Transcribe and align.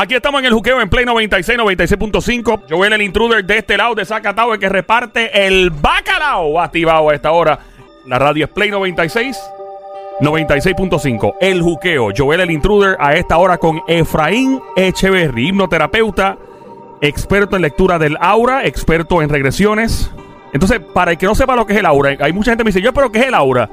Aquí 0.00 0.14
estamos 0.14 0.38
en 0.38 0.46
el 0.46 0.52
juqueo 0.52 0.80
en 0.80 0.88
Play 0.88 1.04
96, 1.04 1.58
96.5. 1.58 2.66
Joel 2.70 2.92
el 2.92 3.02
intruder 3.02 3.44
de 3.44 3.58
este 3.58 3.76
lado 3.76 3.96
de 3.96 4.04
Zacatau, 4.04 4.56
que 4.56 4.68
reparte 4.68 5.44
el 5.44 5.70
bacalao 5.70 6.60
activado 6.60 7.10
a 7.10 7.14
esta 7.16 7.32
hora. 7.32 7.58
La 8.06 8.16
radio 8.16 8.44
es 8.44 8.50
Play 8.52 8.70
96, 8.70 9.36
96.5. 10.20 11.34
El 11.40 11.62
juqueo. 11.62 12.10
Joel 12.16 12.42
el 12.42 12.52
intruder 12.52 12.96
a 13.00 13.16
esta 13.16 13.38
hora 13.38 13.58
con 13.58 13.82
Efraín 13.88 14.60
Echeverry, 14.76 15.48
hipnoterapeuta, 15.48 16.38
experto 17.00 17.56
en 17.56 17.62
lectura 17.62 17.98
del 17.98 18.16
aura, 18.20 18.66
experto 18.66 19.20
en 19.20 19.28
regresiones. 19.28 20.12
Entonces, 20.52 20.78
para 20.78 21.10
el 21.10 21.18
que 21.18 21.26
no 21.26 21.34
sepa 21.34 21.56
lo 21.56 21.66
que 21.66 21.72
es 21.72 21.80
el 21.80 21.86
aura, 21.86 22.16
hay 22.20 22.32
mucha 22.32 22.52
gente 22.52 22.62
que 22.62 22.66
me 22.66 22.70
dice, 22.70 22.82
yo, 22.82 22.94
pero 22.94 23.10
¿qué 23.10 23.18
es 23.18 23.26
el 23.26 23.34
aura? 23.34 23.68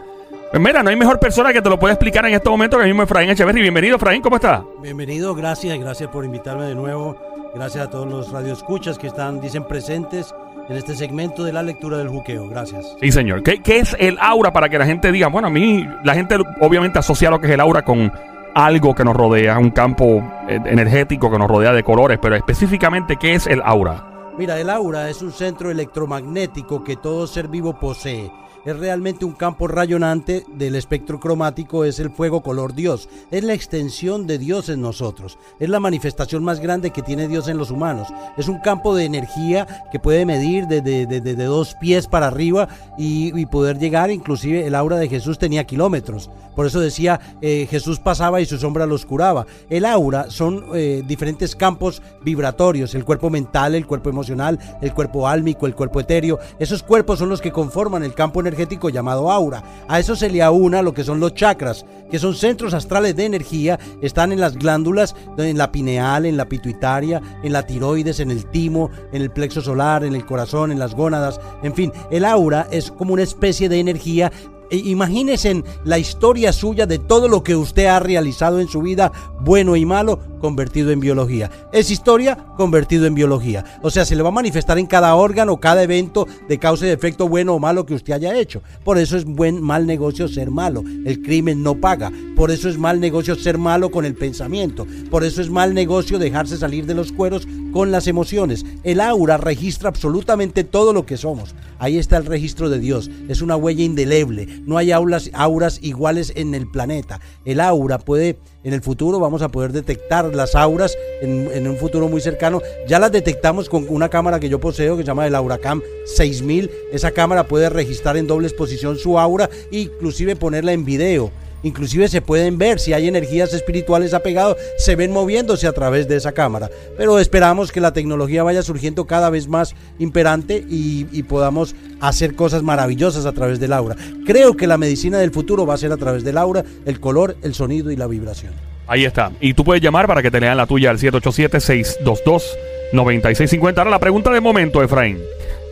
Mira, 0.59 0.81
no 0.81 0.89
hay 0.89 0.95
mejor 0.95 1.19
persona 1.19 1.51
que 1.51 1.61
te 1.61 1.69
lo 1.69 1.77
pueda 1.77 1.93
explicar 1.93 2.25
en 2.25 2.33
este 2.33 2.49
momento 2.49 2.77
que 2.77 2.83
el 2.83 2.89
mismo 2.89 3.03
Efraín 3.03 3.29
Echeverry. 3.29 3.61
Bienvenido, 3.61 3.97
Efraín, 3.97 4.21
¿cómo 4.21 4.37
estás? 4.37 4.61
Bienvenido, 4.81 5.35
gracias, 5.35 5.77
gracias 5.77 6.09
por 6.09 6.23
invitarme 6.23 6.63
de 6.63 6.75
nuevo. 6.75 7.17
Gracias 7.53 7.85
a 7.85 7.89
todos 7.89 8.07
los 8.07 8.31
radioescuchas 8.31 8.97
que 8.97 9.07
están, 9.07 9.41
dicen 9.41 9.65
presentes 9.65 10.33
en 10.69 10.77
este 10.77 10.95
segmento 10.95 11.43
de 11.43 11.51
la 11.51 11.61
lectura 11.61 11.97
del 11.97 12.07
juqueo. 12.07 12.47
Gracias. 12.47 12.95
Sí, 13.01 13.11
señor. 13.11 13.43
¿Qué, 13.43 13.61
qué 13.61 13.79
es 13.79 13.97
el 13.99 14.17
aura 14.21 14.53
para 14.53 14.69
que 14.69 14.79
la 14.79 14.85
gente 14.85 15.11
diga? 15.11 15.27
Bueno, 15.27 15.49
a 15.49 15.51
mí, 15.51 15.85
la 16.05 16.13
gente 16.13 16.37
obviamente 16.61 16.99
asocia 16.99 17.29
lo 17.29 17.41
que 17.41 17.47
es 17.47 17.53
el 17.53 17.59
aura 17.59 17.83
con 17.83 18.11
algo 18.53 18.95
que 18.95 19.03
nos 19.03 19.15
rodea, 19.15 19.59
un 19.59 19.71
campo 19.71 20.23
eh, 20.47 20.59
energético 20.65 21.29
que 21.29 21.37
nos 21.37 21.49
rodea 21.49 21.73
de 21.73 21.83
colores, 21.83 22.17
pero 22.21 22.33
específicamente, 22.33 23.17
¿qué 23.17 23.35
es 23.35 23.45
el 23.45 23.61
aura? 23.61 24.05
Mira, 24.37 24.57
el 24.57 24.69
aura 24.69 25.09
es 25.09 25.21
un 25.21 25.33
centro 25.33 25.69
electromagnético 25.69 26.81
que 26.81 26.95
todo 26.95 27.27
ser 27.27 27.49
vivo 27.49 27.77
posee 27.77 28.31
es 28.65 28.77
realmente 28.77 29.25
un 29.25 29.33
campo 29.33 29.67
rayonante 29.67 30.45
del 30.53 30.75
espectro 30.75 31.19
cromático, 31.19 31.85
es 31.85 31.99
el 31.99 32.09
fuego 32.09 32.41
color 32.41 32.73
Dios, 32.73 33.07
es 33.31 33.43
la 33.43 33.53
extensión 33.53 34.25
de 34.25 34.37
Dios 34.37 34.69
en 34.69 34.81
nosotros, 34.81 35.37
es 35.59 35.69
la 35.69 35.79
manifestación 35.79 36.43
más 36.43 36.59
grande 36.59 36.89
que 36.89 37.03
tiene 37.03 37.27
Dios 37.27 37.47
en 37.47 37.57
los 37.57 37.69
humanos, 37.69 38.07
es 38.37 38.47
un 38.47 38.59
campo 38.59 38.95
de 38.95 39.05
energía 39.05 39.67
que 39.91 39.99
puede 39.99 40.25
medir 40.25 40.65
desde 40.65 41.05
de, 41.05 41.35
dos 41.35 41.75
pies 41.75 42.07
para 42.07 42.27
arriba 42.27 42.67
y, 42.97 43.45
poder 43.45 43.77
llegar, 43.77 44.09
inclusive 44.09 44.65
el 44.65 44.73
aura 44.73 44.97
de 44.97 45.07
Jesús 45.07 45.37
tenía 45.37 45.65
kilómetros, 45.65 46.31
por 46.55 46.65
eso 46.65 46.79
decía 46.79 47.19
eh, 47.41 47.67
Jesús 47.69 47.99
pasaba 47.99 48.41
y 48.41 48.45
su 48.45 48.57
sombra 48.57 48.85
los 48.85 49.05
curaba. 49.05 49.45
El 49.69 49.85
aura 49.85 50.31
son 50.31 50.65
eh, 50.73 51.03
diferentes 51.05 51.55
campos 51.55 52.01
vibratorios, 52.23 52.95
el 52.95 53.05
cuerpo 53.05 53.29
mental, 53.29 53.75
el 53.75 53.85
cuerpo 53.85 54.09
emocional, 54.09 54.57
el 54.81 54.93
cuerpo 54.93 55.27
álmico, 55.27 55.67
el 55.67 55.75
cuerpo 55.75 55.99
etéreo, 55.99 56.39
esos 56.57 56.81
cuerpos 56.81 57.19
son 57.19 57.29
los 57.29 57.41
que 57.41 57.51
conforman 57.51 58.03
el 58.03 58.13
campo 58.13 58.39
energético 58.39 58.54
llamado 58.91 59.31
aura. 59.31 59.63
A 59.87 59.99
eso 59.99 60.15
se 60.15 60.29
le 60.29 60.41
aúna 60.41 60.81
lo 60.81 60.93
que 60.93 61.03
son 61.03 61.19
los 61.19 61.33
chakras, 61.33 61.85
que 62.09 62.19
son 62.19 62.35
centros 62.35 62.73
astrales 62.73 63.15
de 63.15 63.25
energía, 63.25 63.79
están 64.01 64.31
en 64.31 64.39
las 64.39 64.55
glándulas, 64.55 65.15
en 65.37 65.57
la 65.57 65.71
pineal, 65.71 66.25
en 66.25 66.37
la 66.37 66.45
pituitaria, 66.45 67.21
en 67.43 67.53
la 67.53 67.63
tiroides, 67.63 68.19
en 68.19 68.31
el 68.31 68.45
timo, 68.45 68.89
en 69.11 69.21
el 69.21 69.31
plexo 69.31 69.61
solar, 69.61 70.03
en 70.03 70.15
el 70.15 70.25
corazón, 70.25 70.71
en 70.71 70.79
las 70.79 70.95
gónadas, 70.95 71.39
en 71.63 71.73
fin, 71.73 71.91
el 72.11 72.25
aura 72.25 72.67
es 72.71 72.91
como 72.91 73.13
una 73.13 73.23
especie 73.23 73.69
de 73.69 73.79
energía 73.79 74.31
e 74.69 74.77
imagínense 74.77 75.63
la 75.83 75.99
historia 75.99 76.51
suya 76.51 76.85
de 76.87 76.97
todo 76.97 77.27
lo 77.27 77.43
que 77.43 77.55
usted 77.55 77.85
ha 77.85 77.99
realizado 77.99 78.59
en 78.59 78.67
su 78.67 78.81
vida, 78.81 79.11
bueno 79.41 79.75
y 79.75 79.85
malo, 79.85 80.19
convertido 80.45 80.91
en 80.91 80.99
biología. 80.99 81.49
Es 81.73 81.89
historia 81.89 82.37
convertido 82.55 83.07
en 83.07 83.15
biología. 83.15 83.65
O 83.81 83.89
sea, 83.89 84.05
se 84.05 84.15
le 84.15 84.21
va 84.21 84.29
a 84.29 84.31
manifestar 84.31 84.77
en 84.77 84.85
cada 84.85 85.15
órgano, 85.15 85.59
cada 85.59 85.81
evento 85.81 86.27
de 86.47 86.59
causa 86.59 86.85
y 86.85 86.91
efecto 86.91 87.27
bueno 87.27 87.55
o 87.55 87.59
malo 87.59 87.85
que 87.85 87.95
usted 87.95 88.13
haya 88.13 88.37
hecho. 88.37 88.61
Por 88.83 88.97
eso 88.97 89.17
es 89.17 89.25
buen 89.25 89.61
mal 89.61 89.87
negocio 89.87 90.27
ser 90.27 90.51
malo. 90.51 90.83
El 91.05 91.21
crimen 91.21 91.63
no 91.63 91.75
paga. 91.75 92.11
Por 92.35 92.51
eso 92.51 92.69
es 92.69 92.77
mal 92.77 92.99
negocio 92.99 93.35
ser 93.35 93.57
malo 93.57 93.89
con 93.89 94.05
el 94.05 94.13
pensamiento. 94.13 94.85
Por 95.09 95.23
eso 95.23 95.41
es 95.41 95.49
mal 95.49 95.73
negocio 95.73 96.19
dejarse 96.19 96.57
salir 96.57 96.85
de 96.85 96.93
los 96.93 97.11
cueros 97.11 97.47
con 97.73 97.91
las 97.91 98.07
emociones. 98.07 98.65
El 98.83 99.01
aura 99.01 99.37
registra 99.37 99.89
absolutamente 99.89 100.63
todo 100.63 100.93
lo 100.93 101.05
que 101.05 101.17
somos. 101.17 101.55
Ahí 101.79 101.97
está 101.97 102.17
el 102.17 102.25
registro 102.25 102.69
de 102.69 102.79
Dios. 102.79 103.09
Es 103.27 103.41
una 103.41 103.57
huella 103.57 103.83
indeleble 103.83 104.45
no 104.65 104.77
hay 104.77 104.91
aulas, 104.91 105.29
auras 105.33 105.79
iguales 105.81 106.33
en 106.35 106.53
el 106.55 106.67
planeta. 106.67 107.19
El 107.45 107.59
aura 107.59 107.99
puede, 107.99 108.37
en 108.65 108.73
el 108.73 108.81
futuro 108.81 109.19
vamos 109.19 109.43
a 109.43 109.49
poder 109.49 109.71
detectar 109.71 110.33
las 110.35 110.55
auras 110.55 110.97
en, 111.21 111.67
un 111.67 111.77
futuro 111.77 112.09
muy 112.09 112.19
cercano. 112.19 112.61
Ya 112.87 112.99
las 112.99 113.11
detectamos 113.11 113.69
con 113.69 113.85
una 113.87 114.09
cámara 114.09 114.39
que 114.39 114.49
yo 114.49 114.59
poseo 114.59 114.97
que 114.97 115.03
se 115.03 115.07
llama 115.07 115.27
el 115.27 115.35
Auracam 115.35 115.81
6000. 116.05 116.71
Esa 116.91 117.11
cámara 117.11 117.47
puede 117.47 117.69
registrar 117.69 118.17
en 118.17 118.25
doble 118.25 118.47
exposición 118.47 118.97
su 118.97 119.19
aura 119.19 119.49
e 119.71 119.79
inclusive 119.81 120.35
ponerla 120.35 120.73
en 120.73 120.83
video. 120.83 121.31
Inclusive 121.65 122.07
se 122.07 122.21
pueden 122.21 122.59
ver 122.59 122.79
si 122.79 122.93
hay 122.93 123.07
energías 123.07 123.51
espirituales 123.53 124.13
apegadas, 124.13 124.55
se 124.77 124.95
ven 124.95 125.11
moviéndose 125.11 125.65
a 125.65 125.73
través 125.73 126.07
de 126.07 126.15
esa 126.15 126.31
cámara. 126.31 126.69
Pero 126.95 127.17
esperamos 127.17 127.71
que 127.71 127.81
la 127.81 127.91
tecnología 127.91 128.43
vaya 128.43 128.61
surgiendo 128.61 129.05
cada 129.05 129.31
vez 129.31 129.47
más 129.47 129.73
imperante 129.97 130.63
y, 130.69 131.07
y 131.11 131.23
podamos 131.23 131.75
hacer 132.01 132.35
cosas 132.35 132.61
maravillosas 132.61 133.25
a 133.25 133.31
través 133.31 133.59
del 133.59 133.73
aura. 133.73 133.95
Creo 134.27 134.55
que 134.55 134.67
la 134.67 134.77
medicina 134.77 135.17
del 135.17 135.31
futuro 135.31 135.65
va 135.65 135.73
a 135.73 135.77
ser 135.77 135.91
a 135.91 135.97
través 135.97 136.23
del 136.23 136.37
aura, 136.37 136.63
el 136.85 136.99
color, 136.99 137.35
el 137.41 137.55
sonido 137.55 137.89
y 137.89 137.95
la 137.95 138.05
vibración. 138.05 138.53
Ahí 138.85 139.05
está. 139.05 139.31
Y 139.41 139.55
tú 139.55 139.63
puedes 139.63 139.81
llamar 139.81 140.05
para 140.05 140.21
que 140.21 140.29
te 140.29 140.39
lean 140.39 140.57
la 140.57 140.67
tuya 140.67 140.91
al 140.91 140.99
787-622-9650. 140.99 143.77
Ahora 143.79 143.89
la 143.89 143.99
pregunta 143.99 144.31
de 144.31 144.39
momento, 144.39 144.83
Efraín. 144.83 145.17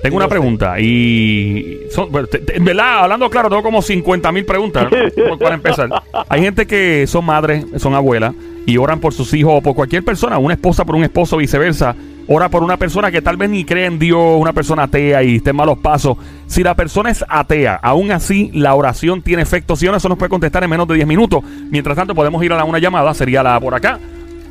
Tengo 0.04 0.18
una 0.18 0.28
pregunta 0.28 0.78
y 0.82 1.80
en 2.54 2.66
verdad, 2.66 3.04
hablando 3.04 3.30
claro, 3.30 3.48
tengo 3.48 3.64
como 3.64 3.82
50 3.82 4.34
mil 4.34 4.44
preguntas 4.44 4.88
para 5.40 5.56
empezar. 5.56 5.90
Hay 6.28 6.42
gente 6.42 6.68
que 6.68 7.08
son 7.08 7.24
madres, 7.24 7.66
son 7.78 7.94
abuelas 7.94 8.36
y 8.66 8.76
oran 8.76 9.00
por 9.00 9.14
sus 9.14 9.34
hijos 9.34 9.54
o 9.56 9.62
por 9.62 9.76
cualquier 9.76 10.04
persona, 10.04 10.38
una 10.40 10.56
esposa 10.56 10.84
por 10.84 10.98
un 10.98 11.06
esposo, 11.06 11.38
viceversa. 11.38 11.96
Ora 12.28 12.50
por 12.50 12.64
una 12.64 12.76
persona 12.76 13.12
que 13.12 13.22
tal 13.22 13.38
vez 13.38 13.50
ni 13.50 13.64
cree 13.64 13.86
en 13.86 13.98
Dios, 13.98 14.38
una 14.38 14.52
persona 14.52 14.84
atea 14.84 15.24
y 15.24 15.38
esté 15.38 15.52
en 15.52 15.56
malos 15.56 15.78
pasos. 15.78 16.18
Si 16.48 16.64
la 16.64 16.76
persona 16.76 17.10
es 17.10 17.24
atea, 17.26 17.80
aún 17.82 18.12
así 18.12 18.52
la 18.54 18.76
oración 18.76 19.22
tiene 19.22 19.42
efecto. 19.42 19.78
Si 19.78 19.86
no, 19.86 19.96
eso 19.96 20.10
nos 20.10 20.18
puede 20.18 20.30
contestar 20.30 20.66
en 20.66 20.70
menos 20.70 20.86
de 20.86 20.96
10 20.96 21.08
minutos. 21.08 21.42
Mientras 21.70 21.96
tanto, 21.96 22.14
podemos 22.14 22.44
ir 22.44 22.52
a 22.52 22.62
una 22.66 22.80
llamada, 22.80 23.14
sería 23.14 23.42
la 23.42 23.58
por 23.58 23.74
acá. 23.74 24.00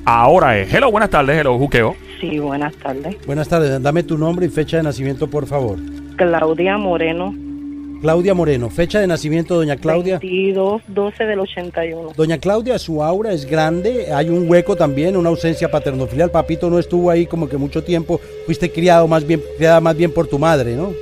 Ahora 0.06 0.58
es. 0.58 0.72
Hello, 0.72 0.90
buenas 0.90 1.10
tardes, 1.10 1.38
hello, 1.38 1.58
Juqueo. 1.58 1.94
Sí, 2.22 2.38
buenas 2.38 2.72
tardes. 2.76 3.16
Buenas 3.26 3.48
tardes. 3.48 3.82
Dame 3.82 4.04
tu 4.04 4.16
nombre 4.16 4.46
y 4.46 4.48
fecha 4.48 4.76
de 4.76 4.84
nacimiento, 4.84 5.28
por 5.28 5.44
favor. 5.44 5.76
Claudia 6.14 6.78
Moreno. 6.78 7.34
Claudia 8.00 8.32
Moreno. 8.32 8.70
Fecha 8.70 9.00
de 9.00 9.08
nacimiento, 9.08 9.56
doña 9.56 9.74
Claudia. 9.74 10.20
22, 10.20 10.82
12 10.86 11.24
del 11.24 11.40
81. 11.40 12.12
Doña 12.16 12.38
Claudia, 12.38 12.78
su 12.78 13.02
aura 13.02 13.32
es 13.32 13.44
grande. 13.44 14.12
Hay 14.14 14.28
un 14.28 14.48
hueco 14.48 14.76
también, 14.76 15.16
una 15.16 15.30
ausencia 15.30 15.68
paternofilial. 15.68 16.30
Papito 16.30 16.70
no 16.70 16.78
estuvo 16.78 17.10
ahí 17.10 17.26
como 17.26 17.48
que 17.48 17.56
mucho 17.56 17.82
tiempo. 17.82 18.20
Fuiste 18.46 18.70
criado 18.70 19.08
más 19.08 19.26
bien, 19.26 19.42
criada 19.56 19.80
más 19.80 19.96
bien 19.96 20.14
por 20.14 20.28
tu 20.28 20.38
madre, 20.38 20.76
¿no? 20.76 20.92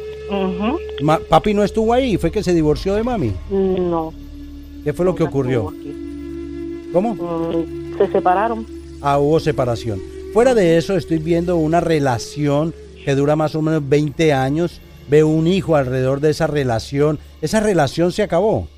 papi 1.28 1.52
no 1.52 1.64
estuvo 1.64 1.92
ahí. 1.92 2.16
¿Fue 2.16 2.30
que 2.30 2.42
se 2.42 2.54
divorció 2.54 2.94
de 2.94 3.02
mami? 3.02 3.34
No. 3.50 4.14
¿Qué 4.84 4.94
fue 4.94 5.04
lo 5.04 5.14
que 5.14 5.24
ocurrió? 5.24 5.70
¿Cómo? 6.94 7.14
Mm, 7.14 7.98
se 7.98 8.10
separaron. 8.10 8.64
Ah, 9.02 9.18
hubo 9.18 9.38
separación. 9.38 10.00
Fuera 10.32 10.54
de 10.54 10.76
eso, 10.76 10.96
estoy 10.96 11.18
viendo 11.18 11.56
una 11.56 11.80
relación 11.80 12.72
que 13.04 13.16
dura 13.16 13.34
más 13.34 13.56
o 13.56 13.62
menos 13.62 13.88
20 13.88 14.32
años. 14.32 14.80
Veo 15.08 15.26
un 15.26 15.48
hijo 15.48 15.74
alrededor 15.74 16.20
de 16.20 16.30
esa 16.30 16.46
relación. 16.46 17.18
Esa 17.42 17.58
relación 17.58 18.12
se 18.12 18.22
acabó. 18.22 18.68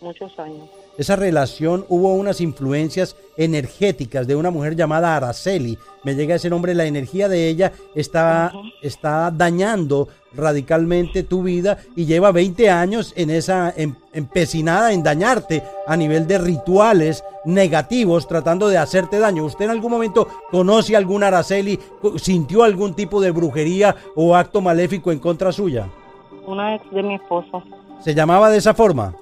Muchos 0.00 0.38
años. 0.38 0.68
Esa 0.98 1.14
relación 1.14 1.86
hubo 1.88 2.12
unas 2.12 2.40
influencias 2.40 3.14
energéticas 3.36 4.26
de 4.26 4.34
una 4.34 4.50
mujer 4.50 4.74
llamada 4.74 5.14
Araceli. 5.14 5.78
Me 6.02 6.16
llega 6.16 6.34
ese 6.34 6.50
nombre, 6.50 6.74
la 6.74 6.86
energía 6.86 7.28
de 7.28 7.48
ella 7.48 7.72
está, 7.94 8.52
está 8.82 9.30
dañando 9.30 10.08
radicalmente 10.34 11.22
tu 11.22 11.44
vida 11.44 11.78
y 11.94 12.04
lleva 12.04 12.32
20 12.32 12.68
años 12.68 13.12
en 13.14 13.30
esa 13.30 13.72
em, 13.76 13.94
empecinada 14.12 14.92
en 14.92 15.04
dañarte 15.04 15.62
a 15.86 15.96
nivel 15.96 16.26
de 16.26 16.38
rituales 16.38 17.22
negativos 17.44 18.26
tratando 18.26 18.66
de 18.66 18.78
hacerte 18.78 19.20
daño. 19.20 19.44
¿Usted 19.44 19.66
en 19.66 19.70
algún 19.70 19.92
momento 19.92 20.26
conoce 20.50 20.96
a 20.96 20.98
alguna 20.98 21.28
Araceli, 21.28 21.78
sintió 22.16 22.64
algún 22.64 22.94
tipo 22.94 23.20
de 23.20 23.30
brujería 23.30 23.94
o 24.16 24.34
acto 24.34 24.60
maléfico 24.60 25.12
en 25.12 25.20
contra 25.20 25.52
suya? 25.52 25.88
Una 26.44 26.74
ex 26.74 26.90
de 26.90 27.04
mi 27.04 27.14
esposo. 27.14 27.62
¿Se 28.00 28.16
llamaba 28.16 28.50
de 28.50 28.58
esa 28.58 28.74
forma? 28.74 29.14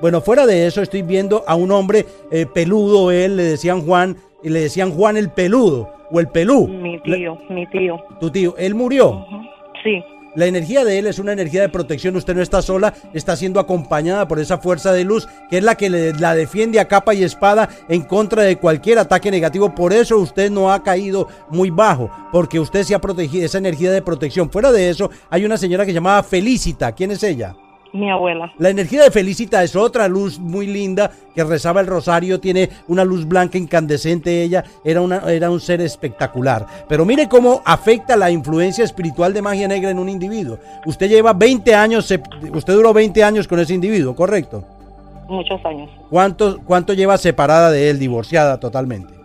Bueno, 0.00 0.20
fuera 0.20 0.46
de 0.46 0.66
eso, 0.66 0.82
estoy 0.82 1.02
viendo 1.02 1.44
a 1.46 1.54
un 1.54 1.70
hombre 1.70 2.06
eh, 2.30 2.46
peludo, 2.46 3.10
él, 3.10 3.36
le 3.36 3.42
decían 3.44 3.82
Juan, 3.82 4.16
y 4.42 4.48
le 4.48 4.60
decían 4.60 4.90
Juan 4.92 5.16
el 5.16 5.30
peludo, 5.30 5.90
o 6.10 6.20
el 6.20 6.28
pelú. 6.28 6.68
Mi 6.68 7.00
tío, 7.00 7.38
mi 7.48 7.66
tío. 7.68 7.96
Tu 8.20 8.30
tío, 8.30 8.54
él 8.58 8.74
murió. 8.74 9.26
Sí. 9.82 10.02
La 10.34 10.46
energía 10.46 10.84
de 10.84 10.98
él 10.98 11.06
es 11.06 11.20
una 11.20 11.32
energía 11.32 11.60
de 11.60 11.68
protección. 11.68 12.16
Usted 12.16 12.34
no 12.34 12.42
está 12.42 12.60
sola, 12.60 12.92
está 13.12 13.36
siendo 13.36 13.60
acompañada 13.60 14.26
por 14.26 14.40
esa 14.40 14.58
fuerza 14.58 14.92
de 14.92 15.04
luz 15.04 15.28
que 15.48 15.58
es 15.58 15.64
la 15.64 15.76
que 15.76 15.88
le, 15.88 16.12
la 16.14 16.34
defiende 16.34 16.80
a 16.80 16.88
capa 16.88 17.14
y 17.14 17.22
espada 17.22 17.68
en 17.88 18.02
contra 18.02 18.42
de 18.42 18.56
cualquier 18.56 18.98
ataque 18.98 19.30
negativo. 19.30 19.74
Por 19.74 19.92
eso 19.92 20.18
usted 20.18 20.50
no 20.50 20.72
ha 20.72 20.82
caído 20.82 21.28
muy 21.50 21.70
bajo, 21.70 22.10
porque 22.32 22.58
usted 22.58 22.82
se 22.82 22.96
ha 22.96 23.00
protegido 23.00 23.46
esa 23.46 23.58
energía 23.58 23.92
de 23.92 24.02
protección. 24.02 24.50
Fuera 24.50 24.72
de 24.72 24.90
eso, 24.90 25.08
hay 25.30 25.44
una 25.44 25.56
señora 25.56 25.84
que 25.84 25.92
se 25.92 25.96
llamaba 25.96 26.22
Felicita. 26.24 26.90
¿Quién 26.92 27.12
es 27.12 27.22
ella? 27.22 27.54
Mi 27.94 28.10
abuela. 28.10 28.52
La 28.58 28.70
energía 28.70 29.04
de 29.04 29.12
Felicita 29.12 29.62
es 29.62 29.76
otra 29.76 30.08
luz 30.08 30.40
muy 30.40 30.66
linda 30.66 31.12
que 31.32 31.44
rezaba 31.44 31.80
el 31.80 31.86
rosario, 31.86 32.40
tiene 32.40 32.68
una 32.88 33.04
luz 33.04 33.24
blanca 33.24 33.56
incandescente 33.56 34.42
ella, 34.42 34.64
era, 34.84 35.00
una, 35.00 35.18
era 35.32 35.48
un 35.48 35.60
ser 35.60 35.80
espectacular. 35.80 36.66
Pero 36.88 37.04
mire 37.04 37.28
cómo 37.28 37.62
afecta 37.64 38.16
la 38.16 38.32
influencia 38.32 38.82
espiritual 38.82 39.32
de 39.32 39.42
magia 39.42 39.68
negra 39.68 39.90
en 39.90 40.00
un 40.00 40.08
individuo. 40.08 40.58
Usted 40.84 41.08
lleva 41.08 41.34
20 41.34 41.72
años, 41.72 42.12
usted 42.52 42.74
duró 42.74 42.92
20 42.92 43.22
años 43.22 43.46
con 43.46 43.60
ese 43.60 43.74
individuo, 43.74 44.16
¿correcto? 44.16 44.64
Muchos 45.28 45.64
años. 45.64 45.88
¿Cuánto, 46.10 46.60
¿Cuánto 46.64 46.94
lleva 46.94 47.16
separada 47.16 47.70
de 47.70 47.90
él, 47.90 48.00
divorciada 48.00 48.58
totalmente? 48.58 49.23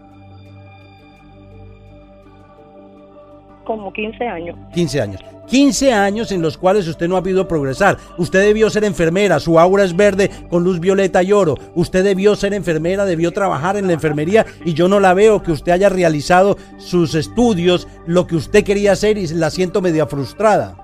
Como 3.70 3.94
15 3.94 4.28
años. 4.28 4.58
15 4.74 5.00
años. 5.00 5.22
15 5.46 5.94
años 5.94 6.32
en 6.32 6.42
los 6.42 6.58
cuales 6.58 6.88
usted 6.88 7.08
no 7.08 7.18
ha 7.18 7.22
podido 7.22 7.48
progresar. 7.48 8.00
Usted 8.18 8.42
debió 8.42 8.68
ser 8.72 8.84
enfermera, 8.84 9.40
su 9.40 9.60
aura 9.60 9.84
es 9.84 9.96
verde 9.96 10.32
con 10.50 10.64
luz 10.64 10.80
violeta 10.80 11.22
y 11.22 11.32
oro. 11.34 11.54
Usted 11.76 12.04
debió 12.04 12.36
ser 12.36 12.56
enfermera, 12.56 13.06
debió 13.06 13.32
trabajar 13.32 13.78
en 13.78 13.86
la 13.86 13.94
enfermería 13.94 14.44
y 14.66 14.74
yo 14.74 14.88
no 14.88 15.00
la 15.00 15.14
veo 15.14 15.44
que 15.44 15.52
usted 15.52 15.72
haya 15.72 15.88
realizado 15.88 16.58
sus 16.80 17.14
estudios, 17.14 17.88
lo 18.08 18.26
que 18.26 18.38
usted 18.38 18.64
quería 18.64 18.94
hacer 18.94 19.20
y 19.20 19.28
la 19.28 19.52
siento 19.52 19.84
media 19.84 20.08
frustrada. 20.08 20.76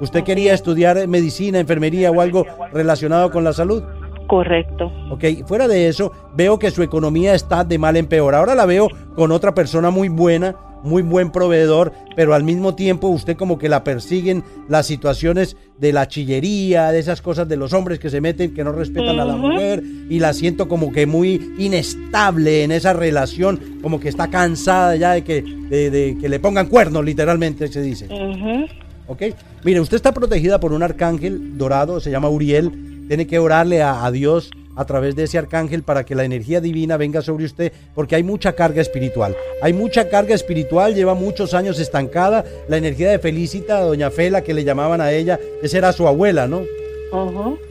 ¿Usted 0.00 0.24
quería 0.24 0.54
estudiar 0.54 1.06
medicina, 1.08 1.60
enfermería 1.60 2.10
o 2.10 2.22
algo 2.22 2.46
relacionado 2.72 3.30
con 3.30 3.44
la 3.44 3.52
salud? 3.52 3.82
Correcto. 4.26 4.90
Ok, 5.10 5.46
fuera 5.46 5.68
de 5.68 5.88
eso, 5.88 6.10
veo 6.34 6.58
que 6.58 6.70
su 6.70 6.82
economía 6.82 7.34
está 7.34 7.64
de 7.64 7.78
mal 7.78 7.96
en 7.96 8.06
peor. 8.06 8.34
Ahora 8.34 8.54
la 8.54 8.64
veo 8.64 8.88
con 9.14 9.30
otra 9.30 9.54
persona 9.54 9.90
muy 9.90 10.08
buena, 10.08 10.56
muy 10.84 11.02
buen 11.02 11.30
proveedor, 11.30 11.92
pero 12.14 12.34
al 12.34 12.44
mismo 12.44 12.74
tiempo 12.74 13.08
usted 13.08 13.36
como 13.36 13.58
que 13.58 13.68
la 13.68 13.82
persiguen 13.82 14.44
las 14.68 14.86
situaciones 14.86 15.56
de 15.78 15.92
la 15.92 16.06
chillería, 16.06 16.92
de 16.92 17.00
esas 17.00 17.20
cosas 17.20 17.48
de 17.48 17.56
los 17.56 17.72
hombres 17.72 17.98
que 17.98 18.10
se 18.10 18.20
meten, 18.20 18.54
que 18.54 18.62
no 18.62 18.72
respetan 18.72 19.18
a 19.18 19.24
la 19.24 19.36
mujer, 19.36 19.82
y 20.08 20.20
la 20.20 20.32
siento 20.32 20.68
como 20.68 20.92
que 20.92 21.06
muy 21.06 21.54
inestable 21.58 22.62
en 22.62 22.70
esa 22.70 22.92
relación, 22.92 23.58
como 23.82 23.98
que 23.98 24.08
está 24.08 24.28
cansada 24.28 24.94
ya 24.96 25.12
de 25.12 25.24
que, 25.24 25.42
de, 25.42 25.90
de 25.90 26.16
que 26.20 26.28
le 26.28 26.38
pongan 26.38 26.68
cuernos, 26.68 27.04
literalmente 27.04 27.66
se 27.68 27.82
dice. 27.82 28.06
Ujú. 28.06 28.66
¿Ok? 29.06 29.22
Mire, 29.64 29.80
usted 29.80 29.96
está 29.96 30.12
protegida 30.12 30.60
por 30.60 30.72
un 30.72 30.82
arcángel 30.82 31.58
dorado, 31.58 32.00
se 32.00 32.10
llama 32.10 32.28
Uriel. 32.28 32.93
Tiene 33.08 33.26
que 33.26 33.38
orarle 33.38 33.82
a, 33.82 34.10
Dios 34.10 34.50
a 34.76 34.84
través 34.84 35.14
de 35.14 35.24
ese 35.24 35.38
arcángel 35.38 35.82
para 35.82 36.04
que 36.04 36.14
la 36.14 36.24
energía 36.24 36.60
divina 36.60 36.96
venga 36.96 37.22
sobre 37.22 37.44
usted, 37.44 37.72
porque 37.94 38.16
hay 38.16 38.22
mucha 38.22 38.54
carga 38.54 38.80
espiritual. 38.82 39.36
Hay 39.62 39.72
mucha 39.72 40.08
carga 40.08 40.34
espiritual, 40.34 40.94
lleva 40.94 41.14
muchos 41.14 41.54
años 41.54 41.78
estancada. 41.78 42.44
La 42.68 42.76
energía 42.76 43.10
de 43.10 43.18
Felicita, 43.18 43.80
doña 43.80 44.10
Fela, 44.10 44.42
que 44.42 44.54
le 44.54 44.64
llamaban 44.64 45.00
a 45.00 45.12
ella, 45.12 45.38
esa 45.62 45.78
era 45.78 45.92
su 45.92 46.08
abuela, 46.08 46.46
¿no? 46.46 46.62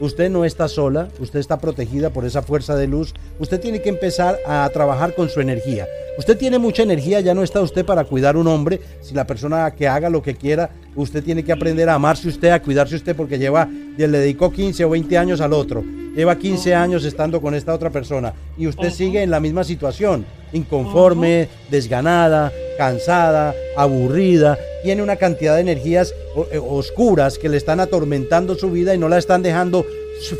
Usted 0.00 0.30
no 0.30 0.44
está 0.44 0.68
sola, 0.68 1.08
usted 1.20 1.38
está 1.38 1.58
protegida 1.58 2.10
por 2.10 2.24
esa 2.24 2.42
fuerza 2.42 2.76
de 2.76 2.86
luz. 2.86 3.12
Usted 3.38 3.60
tiene 3.60 3.82
que 3.82 3.90
empezar 3.90 4.38
a 4.46 4.68
trabajar 4.72 5.14
con 5.14 5.28
su 5.28 5.40
energía. 5.40 5.86
Usted 6.18 6.38
tiene 6.38 6.58
mucha 6.58 6.82
energía, 6.82 7.20
ya 7.20 7.34
no 7.34 7.42
está 7.42 7.60
usted 7.60 7.84
para 7.84 8.04
cuidar 8.04 8.36
un 8.36 8.46
hombre. 8.46 8.80
Si 9.02 9.14
la 9.14 9.26
persona 9.26 9.70
que 9.72 9.86
haga 9.86 10.08
lo 10.08 10.22
que 10.22 10.34
quiera, 10.34 10.70
usted 10.94 11.22
tiene 11.22 11.42
que 11.42 11.52
aprender 11.52 11.88
a 11.88 11.94
amarse 11.94 12.28
usted, 12.28 12.50
a 12.50 12.62
cuidarse 12.62 12.96
usted, 12.96 13.14
porque 13.14 13.38
lleva, 13.38 13.68
le 13.96 14.08
dedicó 14.08 14.50
15 14.50 14.84
o 14.84 14.90
20 14.90 15.18
años 15.18 15.40
al 15.40 15.52
otro. 15.52 15.84
Lleva 16.14 16.38
15 16.38 16.74
años 16.74 17.04
estando 17.04 17.40
con 17.40 17.54
esta 17.54 17.74
otra 17.74 17.90
persona 17.90 18.32
y 18.56 18.68
usted 18.68 18.90
sigue 18.90 19.22
en 19.22 19.30
la 19.30 19.40
misma 19.40 19.64
situación, 19.64 20.24
inconforme, 20.52 21.48
desganada, 21.70 22.52
cansada, 22.78 23.52
aburrida, 23.76 24.56
tiene 24.84 25.02
una 25.02 25.16
cantidad 25.16 25.56
de 25.56 25.62
energías 25.62 26.14
eh, 26.52 26.58
oscuras 26.58 27.38
que 27.38 27.48
le 27.48 27.56
están 27.56 27.80
atormentando 27.80 28.54
su 28.54 28.70
vida 28.70 28.94
y 28.94 28.98
no 28.98 29.08
la 29.08 29.18
están 29.18 29.42
dejando 29.42 29.84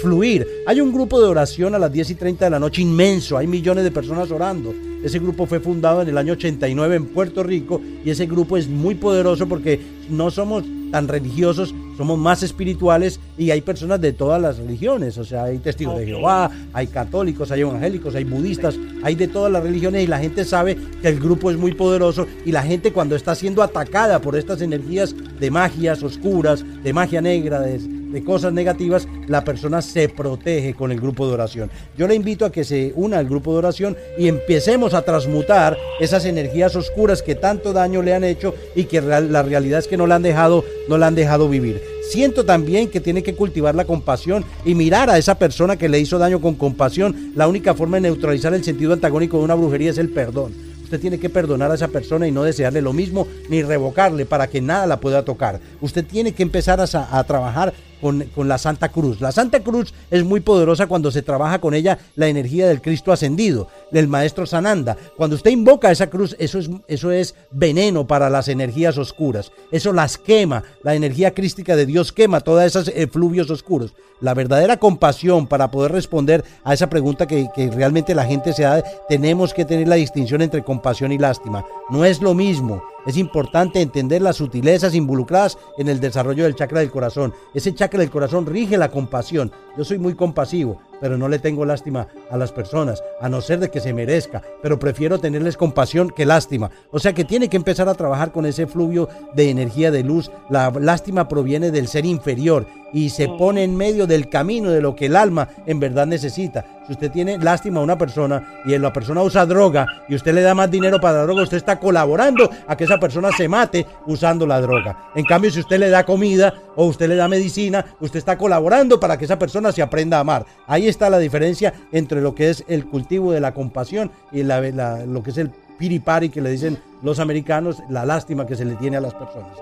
fluir. 0.00 0.46
Hay 0.66 0.80
un 0.80 0.92
grupo 0.92 1.20
de 1.20 1.26
oración 1.26 1.74
a 1.74 1.78
las 1.78 1.92
10 1.92 2.10
y 2.10 2.14
30 2.14 2.44
de 2.44 2.50
la 2.50 2.58
noche 2.60 2.82
inmenso, 2.82 3.36
hay 3.36 3.46
millones 3.46 3.82
de 3.82 3.90
personas 3.90 4.30
orando. 4.30 4.72
Ese 5.04 5.18
grupo 5.18 5.44
fue 5.44 5.60
fundado 5.60 6.00
en 6.00 6.08
el 6.08 6.16
año 6.16 6.32
89 6.32 6.96
en 6.96 7.04
Puerto 7.04 7.42
Rico 7.42 7.78
y 8.02 8.08
ese 8.08 8.24
grupo 8.24 8.56
es 8.56 8.68
muy 8.68 8.94
poderoso 8.94 9.46
porque 9.46 9.78
no 10.08 10.30
somos 10.30 10.64
tan 10.90 11.08
religiosos, 11.08 11.74
somos 11.98 12.18
más 12.18 12.42
espirituales 12.42 13.20
y 13.36 13.50
hay 13.50 13.60
personas 13.60 14.00
de 14.00 14.14
todas 14.14 14.40
las 14.40 14.56
religiones, 14.56 15.18
o 15.18 15.24
sea, 15.24 15.44
hay 15.44 15.58
testigos 15.58 15.98
de. 15.98 16.06
Jehová, 16.06 16.50
hay 16.72 16.86
católicos, 16.86 17.50
hay 17.50 17.60
evangélicos, 17.60 18.14
hay 18.14 18.24
budistas, 18.24 18.76
hay 19.02 19.14
de 19.14 19.28
todas 19.28 19.52
las 19.52 19.62
religiones 19.62 20.04
y 20.04 20.06
la 20.06 20.20
gente 20.20 20.42
sabe 20.44 20.76
que 21.02 21.08
el 21.08 21.20
grupo 21.20 21.50
es 21.50 21.58
muy 21.58 21.74
poderoso 21.74 22.26
y 22.46 22.52
la 22.52 22.62
gente 22.62 22.92
cuando 22.92 23.14
está 23.14 23.34
siendo 23.34 23.62
atacada 23.62 24.20
por 24.20 24.36
estas 24.36 24.62
energías 24.62 25.14
de 25.38 25.50
magias 25.50 26.02
oscuras, 26.02 26.64
de 26.82 26.92
magia 26.94 27.20
negra, 27.20 27.60
de, 27.60 27.78
de 28.14 28.24
cosas 28.24 28.52
negativas, 28.52 29.06
la 29.26 29.44
persona 29.44 29.82
se 29.82 30.08
protege 30.08 30.72
con 30.72 30.90
el 30.90 31.00
grupo 31.00 31.26
de 31.26 31.34
oración. 31.34 31.70
Yo 31.98 32.08
le 32.08 32.14
invito 32.14 32.46
a 32.46 32.52
que 32.52 32.64
se 32.64 32.92
una 32.96 33.18
al 33.18 33.28
grupo 33.28 33.52
de 33.52 33.58
oración 33.58 33.96
y 34.16 34.28
empecemos 34.28 34.94
a 34.94 35.02
transmutar 35.02 35.76
esas 36.00 36.24
energías 36.24 36.74
oscuras 36.76 37.22
que 37.22 37.34
tanto 37.34 37.72
daño 37.72 38.00
le 38.00 38.14
han 38.14 38.24
hecho 38.24 38.54
y 38.74 38.84
que 38.84 39.02
la 39.02 39.42
realidad 39.42 39.80
es 39.80 39.88
que 39.88 39.96
no 39.96 40.06
la 40.06 40.14
han 40.14 40.22
dejado, 40.22 40.64
no 40.88 40.96
la 40.96 41.08
han 41.08 41.14
dejado 41.14 41.48
vivir. 41.48 41.82
Siento 42.08 42.44
también 42.44 42.88
que 42.88 43.00
tiene 43.00 43.22
que 43.22 43.34
cultivar 43.34 43.74
la 43.74 43.86
compasión 43.86 44.44
y 44.64 44.74
mirar 44.74 45.10
a 45.10 45.18
esa 45.18 45.36
persona 45.36 45.76
que 45.76 45.88
le 45.88 45.98
hizo 45.98 46.18
daño 46.18 46.40
con 46.40 46.54
compasión. 46.54 47.32
La 47.34 47.48
única 47.48 47.74
forma 47.74 47.96
de 47.96 48.02
neutralizar 48.02 48.54
el 48.54 48.62
sentido 48.62 48.92
antagónico 48.92 49.38
de 49.38 49.44
una 49.44 49.54
brujería 49.54 49.90
es 49.90 49.98
el 49.98 50.10
perdón. 50.10 50.52
Usted 50.84 51.00
tiene 51.00 51.18
que 51.18 51.30
perdonar 51.30 51.70
a 51.70 51.74
esa 51.74 51.88
persona 51.88 52.28
y 52.28 52.30
no 52.30 52.44
desearle 52.44 52.82
lo 52.82 52.92
mismo 52.92 53.26
ni 53.48 53.62
revocarle 53.62 54.26
para 54.26 54.48
que 54.48 54.60
nada 54.60 54.86
la 54.86 55.00
pueda 55.00 55.24
tocar. 55.24 55.58
Usted 55.80 56.04
tiene 56.04 56.32
que 56.32 56.42
empezar 56.42 56.78
a 56.78 57.24
trabajar 57.24 57.72
con, 58.04 58.48
la 58.48 58.58
Santa 58.58 58.90
Cruz. 58.90 59.22
La 59.22 59.32
Santa 59.32 59.60
Cruz 59.60 59.94
es 60.10 60.24
muy 60.24 60.40
poderosa 60.40 60.86
cuando 60.86 61.10
se 61.10 61.22
trabaja 61.22 61.58
con 61.58 61.72
ella 61.72 61.98
la 62.16 62.28
energía 62.28 62.68
del 62.68 62.82
Cristo 62.82 63.12
ascendido, 63.12 63.68
del 63.90 64.08
Maestro 64.08 64.44
Sananda. 64.44 64.94
Cuando 65.16 65.36
usted 65.36 65.50
invoca 65.50 65.90
esa 65.90 66.10
cruz, 66.10 66.36
eso 66.38 66.58
es, 66.58 66.68
eso 66.86 67.10
es 67.10 67.34
veneno 67.50 68.06
para 68.06 68.28
las 68.28 68.48
energías 68.48 68.98
oscuras. 68.98 69.52
Eso 69.72 69.94
las 69.94 70.18
quema. 70.18 70.64
La 70.82 70.94
energía 70.94 71.32
crística 71.32 71.76
de 71.76 71.86
Dios 71.86 72.12
quema 72.12 72.40
todas 72.40 72.66
esas 72.66 72.88
efluvios 72.94 73.48
oscuros. 73.48 73.94
La 74.20 74.34
verdadera 74.34 74.76
compasión 74.76 75.46
para 75.46 75.70
poder 75.70 75.92
responder 75.92 76.44
a 76.62 76.74
esa 76.74 76.90
pregunta 76.90 77.26
que 77.26 77.48
realmente 77.74 78.14
la 78.14 78.26
gente 78.26 78.52
se 78.52 78.64
da, 78.64 78.82
tenemos 79.08 79.54
que 79.54 79.64
tener 79.64 79.88
la 79.88 79.96
distinción 79.96 80.42
entre 80.42 80.62
compasión 80.62 81.10
y 81.10 81.16
lástima. 81.16 81.64
No 81.88 82.04
es 82.04 82.20
lo 82.20 82.34
mismo. 82.34 82.82
Es 83.06 83.16
importante 83.16 83.80
entender 83.80 84.22
las 84.22 84.36
sutilezas 84.36 84.94
involucradas 84.94 85.58
en 85.76 85.88
el 85.88 86.00
desarrollo 86.00 86.44
del 86.44 86.54
chakra 86.54 86.80
del 86.80 86.90
corazón. 86.90 87.34
Ese 87.52 87.74
chakra 87.74 88.00
del 88.00 88.10
corazón 88.10 88.46
rige 88.46 88.78
la 88.78 88.90
compasión. 88.90 89.52
Yo 89.76 89.84
soy 89.84 89.98
muy 89.98 90.14
compasivo, 90.14 90.80
pero 91.00 91.18
no 91.18 91.28
le 91.28 91.38
tengo 91.38 91.64
lástima 91.64 92.08
a 92.30 92.36
las 92.36 92.52
personas, 92.52 93.02
a 93.20 93.28
no 93.28 93.40
ser 93.40 93.60
de 93.60 93.70
que 93.70 93.80
se 93.80 93.92
merezca, 93.92 94.42
pero 94.62 94.78
prefiero 94.78 95.18
tenerles 95.18 95.56
compasión 95.56 96.10
que 96.10 96.26
lástima. 96.26 96.70
O 96.90 96.98
sea 96.98 97.12
que 97.12 97.24
tiene 97.24 97.48
que 97.48 97.56
empezar 97.56 97.88
a 97.88 97.94
trabajar 97.94 98.32
con 98.32 98.46
ese 98.46 98.66
fluvio 98.66 99.08
de 99.34 99.50
energía 99.50 99.90
de 99.90 100.02
luz. 100.02 100.30
La 100.48 100.70
lástima 100.70 101.28
proviene 101.28 101.70
del 101.70 101.88
ser 101.88 102.06
inferior 102.06 102.66
y 102.94 103.10
se 103.10 103.28
pone 103.28 103.64
en 103.64 103.76
medio 103.76 104.06
del 104.06 104.28
camino 104.28 104.70
de 104.70 104.80
lo 104.80 104.94
que 104.94 105.06
el 105.06 105.16
alma 105.16 105.48
en 105.66 105.80
verdad 105.80 106.06
necesita. 106.06 106.64
Si 106.86 106.92
usted 106.92 107.10
tiene 107.10 107.38
lástima 107.38 107.80
a 107.80 107.82
una 107.82 107.98
persona 107.98 108.60
y 108.64 108.78
la 108.78 108.92
persona 108.92 109.22
usa 109.22 109.44
droga 109.46 109.86
y 110.08 110.14
usted 110.14 110.32
le 110.32 110.42
da 110.42 110.54
más 110.54 110.70
dinero 110.70 111.00
para 111.00 111.18
la 111.18 111.22
droga, 111.24 111.42
usted 111.42 111.56
está 111.56 111.80
colaborando 111.80 112.48
a 112.66 112.76
que 112.76 112.84
esa 112.84 113.00
persona 113.00 113.30
se 113.32 113.48
mate 113.48 113.86
usando 114.06 114.46
la 114.46 114.60
droga. 114.60 115.10
En 115.14 115.24
cambio, 115.24 115.50
si 115.50 115.60
usted 115.60 115.78
le 115.78 115.90
da 115.90 116.04
comida 116.04 116.54
o 116.76 116.86
usted 116.86 117.08
le 117.08 117.16
da 117.16 117.26
medicina, 117.26 117.84
usted 118.00 118.18
está 118.18 118.38
colaborando 118.38 119.00
para 119.00 119.16
que 119.16 119.24
esa 119.24 119.38
persona 119.38 119.72
se 119.72 119.82
aprenda 119.82 120.18
a 120.18 120.20
amar. 120.20 120.46
Ahí 120.84 120.90
está 120.90 121.08
la 121.08 121.18
diferencia 121.18 121.72
entre 121.92 122.20
lo 122.20 122.34
que 122.34 122.50
es 122.50 122.62
el 122.68 122.84
cultivo 122.84 123.32
de 123.32 123.40
la 123.40 123.54
compasión 123.54 124.10
y 124.30 124.42
la- 124.42 125.06
lo 125.06 125.22
que 125.22 125.30
es 125.30 125.38
el 125.38 125.50
piripari 125.78 126.28
que 126.28 126.42
le 126.42 126.50
dicen 126.50 126.76
los 127.00 127.20
americanos, 127.20 127.82
la 127.88 128.04
lástima 128.04 128.46
que 128.46 128.54
se 128.54 128.66
le 128.66 128.74
tiene 128.74 128.98
a 128.98 129.00
las 129.00 129.14
personas. 129.14 129.56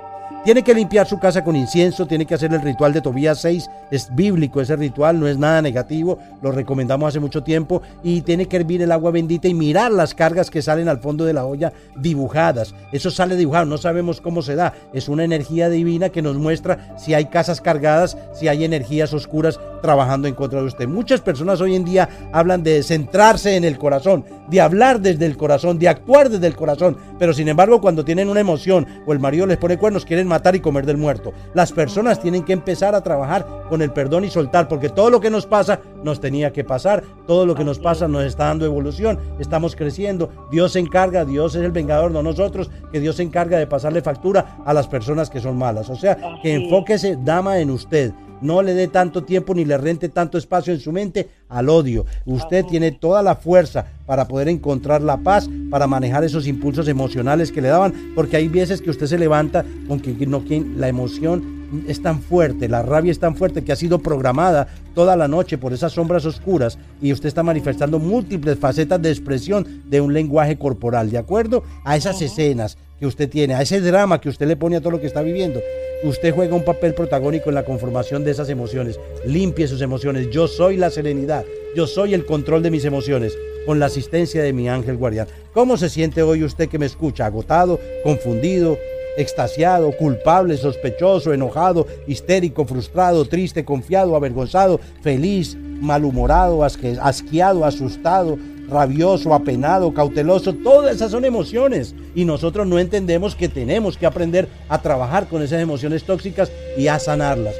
Tiene 0.44 0.64
que 0.64 0.74
limpiar 0.74 1.06
su 1.06 1.20
casa 1.20 1.44
con 1.44 1.54
incienso, 1.54 2.04
tiene 2.06 2.26
que 2.26 2.34
hacer 2.34 2.52
el 2.52 2.62
ritual 2.62 2.92
de 2.92 3.00
Tobías 3.00 3.40
6, 3.42 3.70
es 3.92 4.12
bíblico 4.12 4.60
ese 4.60 4.74
ritual, 4.74 5.20
no 5.20 5.28
es 5.28 5.38
nada 5.38 5.62
negativo, 5.62 6.18
lo 6.42 6.50
recomendamos 6.50 7.06
hace 7.06 7.20
mucho 7.20 7.44
tiempo 7.44 7.80
y 8.02 8.22
tiene 8.22 8.46
que 8.46 8.56
hervir 8.56 8.82
el 8.82 8.90
agua 8.90 9.12
bendita 9.12 9.46
y 9.46 9.54
mirar 9.54 9.92
las 9.92 10.16
cargas 10.16 10.50
que 10.50 10.60
salen 10.60 10.88
al 10.88 10.98
fondo 10.98 11.24
de 11.24 11.32
la 11.32 11.44
olla 11.44 11.72
dibujadas. 11.94 12.74
Eso 12.90 13.12
sale 13.12 13.36
dibujado, 13.36 13.66
no 13.66 13.78
sabemos 13.78 14.20
cómo 14.20 14.42
se 14.42 14.56
da, 14.56 14.74
es 14.92 15.08
una 15.08 15.22
energía 15.22 15.68
divina 15.68 16.08
que 16.08 16.22
nos 16.22 16.36
muestra 16.36 16.92
si 16.98 17.14
hay 17.14 17.26
casas 17.26 17.60
cargadas, 17.60 18.18
si 18.32 18.48
hay 18.48 18.64
energías 18.64 19.14
oscuras 19.14 19.60
trabajando 19.80 20.26
en 20.26 20.34
contra 20.34 20.58
de 20.58 20.66
usted. 20.66 20.88
Muchas 20.88 21.20
personas 21.20 21.60
hoy 21.60 21.76
en 21.76 21.84
día 21.84 22.08
hablan 22.32 22.64
de 22.64 22.82
centrarse 22.82 23.54
en 23.54 23.62
el 23.62 23.78
corazón, 23.78 24.24
de 24.48 24.60
hablar 24.60 25.00
desde 25.00 25.26
el 25.26 25.36
corazón, 25.36 25.78
de 25.78 25.88
actuar 25.88 26.30
desde 26.30 26.48
el 26.48 26.56
corazón, 26.56 26.96
pero 27.20 27.32
sin 27.32 27.46
embargo 27.46 27.80
cuando 27.80 28.04
tienen 28.04 28.28
una 28.28 28.40
emoción 28.40 28.88
o 29.06 29.12
el 29.12 29.20
marido 29.20 29.46
les 29.46 29.58
pone 29.58 29.78
cuernos 29.78 30.04
quieren 30.04 30.31
matar 30.32 30.56
y 30.56 30.60
comer 30.60 30.86
del 30.86 30.96
muerto. 30.96 31.34
Las 31.52 31.72
personas 31.72 32.18
tienen 32.18 32.42
que 32.42 32.54
empezar 32.54 32.94
a 32.94 33.02
trabajar 33.02 33.46
con 33.68 33.82
el 33.82 33.92
perdón 33.92 34.24
y 34.24 34.30
soltar, 34.30 34.66
porque 34.66 34.88
todo 34.88 35.10
lo 35.10 35.20
que 35.20 35.28
nos 35.28 35.44
pasa 35.44 35.80
nos 36.02 36.20
tenía 36.20 36.54
que 36.54 36.64
pasar, 36.64 37.04
todo 37.26 37.44
lo 37.44 37.54
que 37.54 37.64
nos 37.64 37.78
pasa 37.78 38.08
nos 38.08 38.24
está 38.24 38.46
dando 38.46 38.64
evolución, 38.64 39.18
estamos 39.38 39.76
creciendo, 39.76 40.30
Dios 40.50 40.72
se 40.72 40.78
encarga, 40.78 41.26
Dios 41.26 41.54
es 41.54 41.62
el 41.62 41.70
vengador, 41.70 42.10
no 42.10 42.22
nosotros, 42.22 42.70
que 42.90 43.00
Dios 43.00 43.16
se 43.16 43.24
encarga 43.24 43.58
de 43.58 43.66
pasarle 43.66 44.00
factura 44.00 44.56
a 44.64 44.72
las 44.72 44.88
personas 44.88 45.28
que 45.28 45.40
son 45.40 45.58
malas. 45.58 45.90
O 45.90 45.96
sea, 45.96 46.16
que 46.42 46.54
enfóquese, 46.54 47.18
dama, 47.22 47.58
en 47.58 47.70
usted. 47.70 48.12
No 48.42 48.62
le 48.62 48.74
dé 48.74 48.88
tanto 48.88 49.24
tiempo 49.24 49.54
ni 49.54 49.64
le 49.64 49.78
rente 49.78 50.08
tanto 50.08 50.36
espacio 50.36 50.72
en 50.72 50.80
su 50.80 50.92
mente 50.92 51.28
al 51.48 51.68
odio. 51.68 52.04
Usted 52.26 52.64
tiene 52.64 52.92
toda 52.92 53.22
la 53.22 53.36
fuerza 53.36 53.86
para 54.06 54.26
poder 54.26 54.48
encontrar 54.48 55.00
la 55.00 55.18
paz, 55.18 55.48
para 55.70 55.86
manejar 55.86 56.24
esos 56.24 56.46
impulsos 56.46 56.88
emocionales 56.88 57.52
que 57.52 57.62
le 57.62 57.68
daban, 57.68 58.12
porque 58.14 58.36
hay 58.36 58.48
veces 58.48 58.82
que 58.82 58.90
usted 58.90 59.06
se 59.06 59.18
levanta 59.18 59.64
con 59.86 60.00
que 60.00 60.26
no, 60.26 60.42
la 60.76 60.88
emoción 60.88 61.62
es 61.86 62.02
tan 62.02 62.20
fuerte, 62.20 62.68
la 62.68 62.82
rabia 62.82 63.10
es 63.10 63.18
tan 63.18 63.36
fuerte 63.36 63.64
que 63.64 63.72
ha 63.72 63.76
sido 63.76 64.00
programada 64.00 64.68
toda 64.94 65.16
la 65.16 65.28
noche 65.28 65.56
por 65.56 65.72
esas 65.72 65.92
sombras 65.92 66.26
oscuras 66.26 66.78
y 67.00 67.12
usted 67.12 67.28
está 67.28 67.42
manifestando 67.42 67.98
múltiples 67.98 68.58
facetas 68.58 69.00
de 69.00 69.10
expresión 69.10 69.82
de 69.88 70.00
un 70.00 70.12
lenguaje 70.12 70.58
corporal, 70.58 71.10
de 71.10 71.18
acuerdo 71.18 71.62
a 71.84 71.96
esas 71.96 72.20
escenas 72.20 72.76
que 72.98 73.06
usted 73.06 73.28
tiene, 73.28 73.54
a 73.54 73.62
ese 73.62 73.80
drama 73.80 74.20
que 74.20 74.28
usted 74.28 74.46
le 74.46 74.56
pone 74.56 74.76
a 74.76 74.80
todo 74.80 74.92
lo 74.92 75.00
que 75.00 75.06
está 75.06 75.22
viviendo. 75.22 75.60
Usted 76.04 76.34
juega 76.34 76.56
un 76.56 76.64
papel 76.64 76.94
protagónico 76.94 77.48
en 77.48 77.54
la 77.54 77.64
conformación 77.64 78.24
de 78.24 78.32
esas 78.32 78.48
emociones. 78.48 78.98
Limpie 79.24 79.68
sus 79.68 79.80
emociones. 79.82 80.30
Yo 80.30 80.48
soy 80.48 80.76
la 80.76 80.90
serenidad. 80.90 81.44
Yo 81.76 81.86
soy 81.86 82.14
el 82.14 82.26
control 82.26 82.62
de 82.62 82.70
mis 82.70 82.84
emociones 82.84 83.38
con 83.66 83.78
la 83.78 83.86
asistencia 83.86 84.42
de 84.42 84.52
mi 84.52 84.68
ángel 84.68 84.96
guardián. 84.96 85.28
¿Cómo 85.54 85.76
se 85.76 85.88
siente 85.88 86.22
hoy 86.22 86.42
usted 86.42 86.68
que 86.68 86.78
me 86.78 86.86
escucha? 86.86 87.26
¿Agotado? 87.26 87.78
¿Confundido? 88.02 88.78
extasiado, 89.16 89.92
culpable, 89.92 90.56
sospechoso, 90.56 91.32
enojado, 91.32 91.86
histérico, 92.06 92.64
frustrado, 92.64 93.24
triste, 93.26 93.64
confiado, 93.64 94.16
avergonzado, 94.16 94.80
feliz, 95.02 95.54
malhumorado, 95.54 96.64
asqueado, 96.64 97.64
asustado, 97.64 98.38
rabioso, 98.72 99.34
apenado, 99.34 99.92
cauteloso, 99.92 100.54
todas 100.54 100.96
esas 100.96 101.10
son 101.10 101.24
emociones 101.24 101.94
y 102.14 102.24
nosotros 102.24 102.66
no 102.66 102.78
entendemos 102.78 103.36
que 103.36 103.48
tenemos 103.48 103.96
que 103.96 104.06
aprender 104.06 104.48
a 104.68 104.80
trabajar 104.80 105.28
con 105.28 105.42
esas 105.42 105.60
emociones 105.60 106.04
tóxicas 106.04 106.50
y 106.76 106.88
a 106.88 106.98
sanarlas. 106.98 107.54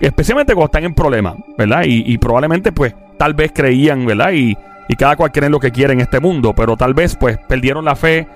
especialmente 0.00 0.54
cuando 0.54 0.66
están 0.66 0.84
en 0.84 0.94
problemas, 0.94 1.36
¿verdad? 1.58 1.82
Y, 1.84 2.10
y, 2.10 2.16
probablemente, 2.16 2.72
pues, 2.72 2.94
tal 3.18 3.34
vez 3.34 3.52
creían, 3.54 4.06
¿verdad? 4.06 4.32
Y, 4.32 4.56
y 4.88 4.96
cada 4.96 5.16
cual 5.16 5.32
cree 5.32 5.46
en 5.46 5.52
lo 5.52 5.60
que 5.60 5.70
quiere 5.70 5.92
en 5.92 6.00
este 6.00 6.20
mundo, 6.20 6.54
pero 6.54 6.76
tal 6.76 6.94
vez, 6.94 7.14
pues, 7.14 7.38
perdieron 7.46 7.84
la 7.84 7.94
fe 7.94 8.26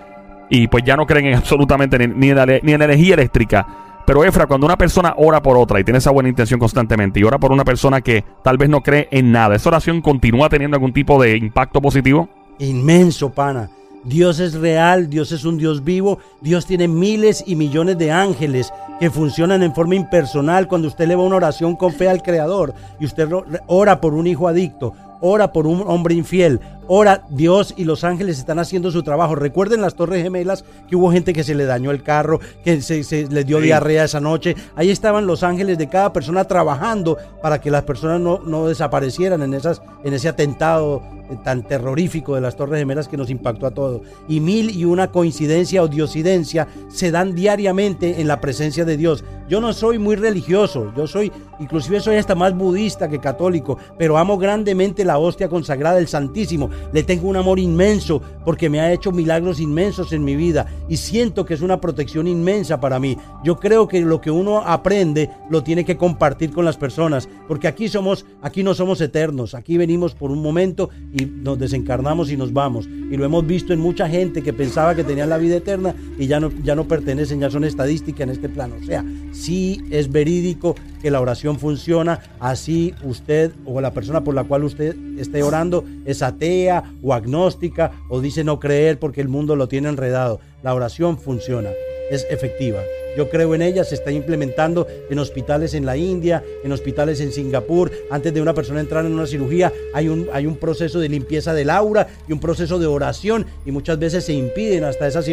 y 0.50 0.66
pues 0.66 0.84
ya 0.84 0.96
no 0.96 1.06
creen 1.06 1.26
en 1.26 1.34
absolutamente 1.36 1.96
ni, 1.96 2.30
en, 2.30 2.36
la, 2.36 2.44
ni 2.44 2.72
en 2.72 2.82
energía 2.82 3.14
eléctrica. 3.14 3.66
Pero 4.10 4.24
Efra, 4.24 4.48
cuando 4.48 4.66
una 4.66 4.76
persona 4.76 5.14
ora 5.18 5.40
por 5.40 5.56
otra 5.56 5.78
y 5.78 5.84
tiene 5.84 5.98
esa 5.98 6.10
buena 6.10 6.28
intención 6.28 6.58
constantemente 6.58 7.20
y 7.20 7.22
ora 7.22 7.38
por 7.38 7.52
una 7.52 7.64
persona 7.64 8.00
que 8.00 8.24
tal 8.42 8.58
vez 8.58 8.68
no 8.68 8.80
cree 8.80 9.06
en 9.12 9.30
nada, 9.30 9.54
¿esa 9.54 9.68
oración 9.68 10.00
continúa 10.00 10.48
teniendo 10.48 10.76
algún 10.76 10.92
tipo 10.92 11.22
de 11.22 11.36
impacto 11.36 11.80
positivo? 11.80 12.28
Inmenso, 12.58 13.30
pana. 13.30 13.70
Dios 14.02 14.40
es 14.40 14.54
real, 14.54 15.08
Dios 15.08 15.30
es 15.30 15.44
un 15.44 15.58
Dios 15.58 15.84
vivo, 15.84 16.18
Dios 16.40 16.66
tiene 16.66 16.88
miles 16.88 17.44
y 17.46 17.54
millones 17.54 17.98
de 17.98 18.10
ángeles 18.10 18.72
que 18.98 19.10
funcionan 19.10 19.62
en 19.62 19.76
forma 19.76 19.94
impersonal 19.94 20.66
cuando 20.66 20.88
usted 20.88 21.06
le 21.06 21.14
va 21.14 21.22
una 21.22 21.36
oración 21.36 21.76
con 21.76 21.92
fe 21.92 22.08
al 22.08 22.20
Creador 22.20 22.74
y 22.98 23.04
usted 23.04 23.28
ora 23.68 24.00
por 24.00 24.14
un 24.14 24.26
hijo 24.26 24.48
adicto, 24.48 24.92
ora 25.20 25.52
por 25.52 25.68
un 25.68 25.84
hombre 25.86 26.16
infiel, 26.16 26.58
ora 26.92 27.25
Dios 27.30 27.73
y 27.76 27.85
los 27.85 28.02
ángeles 28.02 28.40
están 28.40 28.59
haciendo 28.59 28.90
su 28.90 29.04
trabajo. 29.04 29.37
Recuerden 29.37 29.80
las 29.80 29.94
Torres 29.94 30.25
Gemelas 30.25 30.64
que 30.88 30.97
hubo 30.97 31.12
gente 31.12 31.32
que 31.32 31.44
se 31.44 31.54
le 31.54 31.64
dañó 31.64 31.92
el 31.92 32.02
carro, 32.02 32.40
que 32.64 32.82
se, 32.82 33.04
se 33.04 33.28
le 33.28 33.44
dio 33.44 33.61
diarrea 33.61 34.02
esa 34.02 34.18
noche. 34.18 34.56
Ahí 34.75 34.90
estaban 34.90 35.25
los 35.25 35.44
ángeles 35.44 35.78
de 35.78 35.88
cada 35.88 36.12
persona 36.12 36.42
trabajando 36.47 37.16
para 37.40 37.61
que 37.61 37.70
las 37.70 37.85
personas 37.85 38.20
no, 38.20 38.40
no 38.40 38.66
desaparecieran 38.66 39.40
en, 39.42 39.54
esas, 39.54 39.80
en 40.02 40.14
ese 40.14 40.28
atentado 40.28 41.00
eh, 41.30 41.37
tan 41.44 41.62
terrorífico 41.62 42.35
de 42.35 42.40
las 42.40 42.56
Torres 42.56 42.80
Gemelas 42.80 43.06
que 43.06 43.16
nos 43.16 43.30
impactó 43.30 43.66
a 43.66 43.70
todos. 43.70 44.02
Y 44.26 44.40
mil 44.40 44.70
y 44.70 44.85
una 44.85 45.12
coincidencia 45.12 45.85
o 45.85 45.88
diosidencia 45.88 46.66
se 46.88 47.12
dan 47.12 47.37
diariamente 47.37 48.20
en 48.20 48.26
la 48.26 48.40
presencia 48.40 48.85
de 48.85 48.97
Dios. 48.97 49.23
Yo 49.49 49.61
no 49.61 49.73
soy 49.73 49.99
muy 49.99 50.16
religioso, 50.16 50.92
yo 50.97 51.06
soy, 51.06 51.30
inclusive 51.61 52.00
soy 52.00 52.16
hasta 52.16 52.35
más 52.35 52.56
budista 52.56 53.09
que 53.09 53.20
católico, 53.20 53.78
pero 53.97 54.18
amo 54.18 54.38
grandemente 54.38 55.04
la 55.04 55.18
hostia 55.18 55.49
consagrada 55.49 55.97
del 55.97 56.09
Santísimo. 56.09 56.70
Le 56.92 57.02
tengo 57.02 57.28
un 57.28 57.37
amor 57.37 57.58
inmenso 57.58 58.20
porque 58.44 58.68
me 58.68 58.80
ha 58.80 58.92
hecho 58.92 59.12
milagros 59.12 59.60
inmensos 59.60 60.12
en 60.12 60.25
mi 60.25 60.37
vida 60.37 60.66
y 60.88 60.96
siento 60.96 61.44
que 61.44 61.54
es 61.54 61.60
una 61.60 61.80
protección 61.80 62.26
inmensa 62.26 62.80
para 62.80 62.99
mí. 62.99 63.16
Yo 63.44 63.56
creo 63.56 63.87
que 63.88 64.00
lo 64.00 64.20
que 64.20 64.30
uno 64.30 64.58
aprende 64.58 65.30
lo 65.50 65.62
tiene 65.62 65.84
que 65.84 65.96
compartir 65.96 66.50
con 66.50 66.64
las 66.64 66.76
personas, 66.76 67.28
porque 67.49 67.68
aquí 67.68 67.88
somos, 67.88 68.26
aquí 68.42 68.62
no 68.62 68.75
somos 68.75 69.00
eternos, 69.00 69.54
aquí 69.54 69.76
venimos 69.76 70.14
por 70.14 70.30
un 70.30 70.42
momento 70.42 70.90
y 71.12 71.25
nos 71.25 71.58
desencarnamos 71.58 72.30
y 72.30 72.37
nos 72.37 72.52
vamos. 72.52 72.87
Y 72.87 73.16
lo 73.16 73.25
hemos 73.25 73.46
visto 73.46 73.72
en 73.72 73.80
mucha 73.80 74.08
gente 74.08 74.42
que 74.42 74.52
pensaba 74.52 74.94
que 74.94 75.04
tenía 75.04 75.26
la 75.26 75.38
vida 75.38 75.56
eterna 75.56 75.94
y 76.18 76.26
ya 76.26 76.40
no, 76.40 76.50
ya 76.62 76.75
no 76.75 76.87
pertenecen, 76.87 77.40
ya 77.40 77.50
son 77.50 77.64
estadísticas 77.64 78.20
en 78.20 78.30
este 78.30 78.49
plano. 78.49 78.76
O 78.80 78.84
sea, 78.84 79.04
sí 79.32 79.82
es 79.90 80.10
verídico 80.10 80.75
que 81.00 81.11
la 81.11 81.21
oración 81.21 81.59
funciona, 81.59 82.21
así 82.38 82.95
usted 83.04 83.52
o 83.64 83.80
la 83.80 83.92
persona 83.92 84.23
por 84.23 84.35
la 84.35 84.45
cual 84.45 84.64
usted 84.64 84.95
esté 85.19 85.42
orando 85.42 85.85
es 86.04 86.23
atea 86.23 86.92
o 87.02 87.14
agnóstica 87.14 87.92
o 88.09 88.21
dice 88.21 88.45
no 88.45 88.61
creer 88.61 88.99
porque 88.99 89.21
el 89.21 89.28
mundo 89.28 89.57
lo 89.57 89.69
tiene 89.69 89.88
enredado. 89.88 90.40
La 90.62 90.75
oración 90.75 91.19
funciona, 91.19 91.71
es 92.11 92.26
efectiva. 92.30 92.80
Yo 93.16 93.28
creo 93.28 93.54
en 93.54 93.62
ella, 93.62 93.83
se 93.85 93.97
está 93.97 94.12
implementando 94.12 94.87
en 95.11 95.19
hospitales 95.19 95.75
en 95.75 95.85
la 95.85 95.97
India, 95.97 96.45
en 96.62 96.71
hospitales 96.71 97.21
en 97.21 97.33
Singapur. 97.33 97.90
Antes 98.11 98.33
de 98.33 98.40
una 98.40 98.54
persona 98.54 98.80
entrar 98.80 99.04
en 99.04 99.12
una 99.12 99.26
cirugía, 99.26 99.73
hay 99.95 100.09
un, 100.09 100.28
hay 100.33 100.47
un 100.47 100.57
proceso 100.57 101.00
de 101.00 101.09
limpieza 101.09 101.52
del 101.52 101.71
aura 101.71 102.07
y 102.28 102.33
un 102.33 102.40
proceso 102.40 102.78
de 102.78 102.87
oración 102.87 103.47
y 103.66 103.73
muchas 103.73 103.99
veces 103.99 104.25
se 104.25 104.33
impiden 104.33 104.85
hasta 104.85 105.09
esas, 105.09 105.26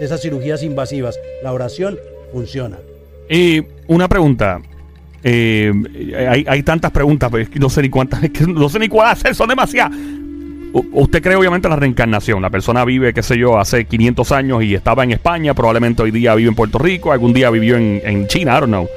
esas 0.00 0.20
cirugías 0.20 0.62
invasivas. 0.62 1.18
La 1.42 1.52
oración 1.52 1.98
funciona. 2.32 2.78
Y 3.28 3.62
una 3.88 4.08
pregunta. 4.08 4.60
Eh, 5.22 5.72
hay, 6.46 6.62
tantas 6.62 6.90
preguntas, 6.92 7.30
pero 7.30 7.48
no 7.56 7.68
sé 7.68 7.82
ni 7.82 7.90
cuántas, 7.90 8.20
no 8.46 8.68
sé 8.68 8.78
ni 8.78 8.88
cuál 8.88 9.10
hacer, 9.10 9.34
son 9.34 9.48
demasiadas. 9.48 9.96
usted 10.92 11.22
cree 11.22 11.36
obviamente 11.36 11.66
en 11.66 11.70
la 11.70 11.76
reencarnación. 11.76 12.40
La 12.40 12.50
persona 12.50 12.84
vive, 12.84 13.12
qué 13.12 13.22
sé 13.22 13.36
yo, 13.36 13.58
hace 13.58 13.84
500 13.84 14.32
años 14.32 14.62
y 14.62 14.74
estaba 14.74 15.04
en 15.04 15.12
España, 15.12 15.54
probablemente 15.54 16.02
hoy 16.02 16.10
día 16.10 16.34
vive 16.34 16.48
en 16.48 16.54
Puerto 16.54 16.78
Rico, 16.78 17.12
algún 17.12 17.32
día 17.32 17.50
vivió 17.50 17.76
en, 17.76 18.26
China, 18.28 18.56
I 18.56 18.60
don't 18.60 18.68
know. 18.68 18.88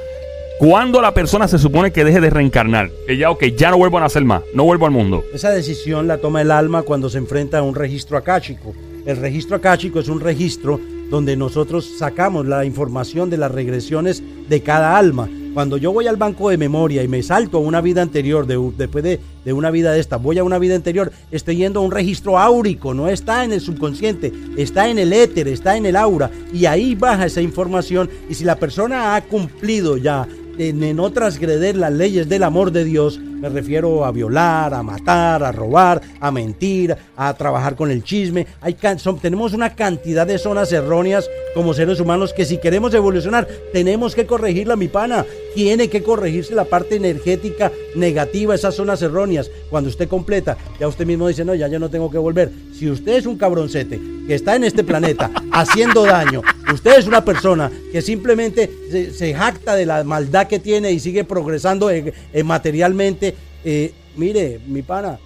¿Cuándo 0.58 1.02
la 1.02 1.12
persona 1.12 1.48
se 1.48 1.58
supone 1.58 1.90
que 1.90 2.04
deje 2.04 2.20
de 2.20 2.30
reencarnar? 2.30 2.88
Ya, 3.18 3.30
ok, 3.30 3.44
ya 3.56 3.70
no 3.70 3.78
vuelvo 3.78 3.98
a 3.98 4.02
nacer 4.02 4.24
más, 4.24 4.42
no 4.54 4.62
vuelvo 4.62 4.86
al 4.86 4.92
mundo. 4.92 5.24
Esa 5.34 5.50
decisión 5.50 6.06
la 6.06 6.18
toma 6.18 6.40
el 6.40 6.52
alma 6.52 6.82
cuando 6.82 7.10
se 7.10 7.18
enfrenta 7.18 7.58
a 7.58 7.62
un 7.62 7.74
registro 7.74 8.16
acáchico. 8.16 8.72
El 9.04 9.16
registro 9.16 9.56
acáchico 9.56 9.98
es 9.98 10.06
un 10.06 10.20
registro 10.20 10.78
donde 11.10 11.36
nosotros 11.36 11.98
sacamos 11.98 12.46
la 12.46 12.64
información 12.64 13.28
de 13.28 13.38
las 13.38 13.50
regresiones 13.50 14.22
de 14.48 14.62
cada 14.62 14.96
alma. 14.96 15.28
Cuando 15.54 15.76
yo 15.76 15.92
voy 15.92 16.06
al 16.06 16.16
banco 16.16 16.48
de 16.48 16.56
memoria 16.56 17.02
y 17.02 17.08
me 17.08 17.22
salto 17.22 17.58
a 17.58 17.60
una 17.60 17.82
vida 17.82 18.00
anterior, 18.00 18.46
de, 18.46 18.58
después 18.78 19.04
de, 19.04 19.20
de 19.44 19.52
una 19.52 19.70
vida 19.70 19.92
de 19.92 20.00
esta, 20.00 20.16
voy 20.16 20.38
a 20.38 20.44
una 20.44 20.58
vida 20.58 20.74
anterior, 20.74 21.12
estoy 21.30 21.56
yendo 21.56 21.80
a 21.80 21.82
un 21.82 21.90
registro 21.90 22.38
áurico, 22.38 22.94
no 22.94 23.08
está 23.08 23.44
en 23.44 23.52
el 23.52 23.60
subconsciente, 23.60 24.32
está 24.56 24.88
en 24.88 24.98
el 24.98 25.12
éter, 25.12 25.48
está 25.48 25.76
en 25.76 25.84
el 25.84 25.96
aura, 25.96 26.30
y 26.54 26.64
ahí 26.64 26.94
baja 26.94 27.26
esa 27.26 27.42
información. 27.42 28.08
Y 28.30 28.34
si 28.34 28.44
la 28.44 28.56
persona 28.56 29.14
ha 29.14 29.20
cumplido 29.22 29.98
ya 29.98 30.26
en, 30.56 30.82
en 30.82 30.96
no 30.96 31.12
transgreder 31.12 31.76
las 31.76 31.92
leyes 31.92 32.30
del 32.30 32.44
amor 32.44 32.72
de 32.72 32.84
Dios, 32.84 33.20
me 33.42 33.48
refiero 33.48 34.04
a 34.04 34.12
violar, 34.12 34.72
a 34.72 34.84
matar, 34.84 35.42
a 35.42 35.50
robar, 35.50 36.00
a 36.20 36.30
mentir, 36.30 36.96
a 37.16 37.34
trabajar 37.34 37.74
con 37.74 37.90
el 37.90 38.04
chisme. 38.04 38.46
Hay 38.60 38.74
can- 38.74 39.00
son- 39.00 39.18
tenemos 39.18 39.52
una 39.52 39.74
cantidad 39.74 40.24
de 40.24 40.38
zonas 40.38 40.70
erróneas 40.72 41.28
como 41.52 41.74
seres 41.74 41.98
humanos 41.98 42.32
que 42.32 42.44
si 42.44 42.58
queremos 42.58 42.94
evolucionar 42.94 43.48
tenemos 43.72 44.14
que 44.14 44.26
corregirla, 44.26 44.76
mi 44.76 44.86
pana. 44.86 45.26
Tiene 45.56 45.88
que 45.88 46.02
corregirse 46.04 46.54
la 46.54 46.64
parte 46.64 46.94
energética 46.96 47.72
negativa, 47.96 48.54
esas 48.54 48.76
zonas 48.76 49.02
erróneas. 49.02 49.50
Cuando 49.70 49.90
usted 49.90 50.08
completa, 50.08 50.56
ya 50.78 50.86
usted 50.86 51.04
mismo 51.04 51.26
dice, 51.26 51.44
no, 51.44 51.54
ya 51.54 51.66
yo 51.66 51.80
no 51.80 51.90
tengo 51.90 52.10
que 52.12 52.18
volver. 52.18 52.50
Si 52.78 52.88
usted 52.88 53.16
es 53.16 53.26
un 53.26 53.36
cabroncete 53.36 54.00
que 54.26 54.34
está 54.36 54.54
en 54.54 54.62
este 54.64 54.84
planeta 54.84 55.30
haciendo 55.52 56.04
daño, 56.04 56.42
usted 56.72 56.96
es 56.96 57.06
una 57.08 57.24
persona 57.24 57.70
que 57.90 58.00
simplemente 58.00 58.70
se, 58.90 59.12
se 59.12 59.34
jacta 59.34 59.74
de 59.74 59.84
la 59.84 60.04
maldad 60.04 60.46
que 60.46 60.58
tiene 60.60 60.92
y 60.92 61.00
sigue 61.00 61.24
progresando 61.24 61.90
eh, 61.90 62.14
eh, 62.32 62.42
materialmente, 62.44 63.31
eh, 63.64 63.92
mire, 64.16 64.60
mi 64.66 64.82
pana, 64.82 65.18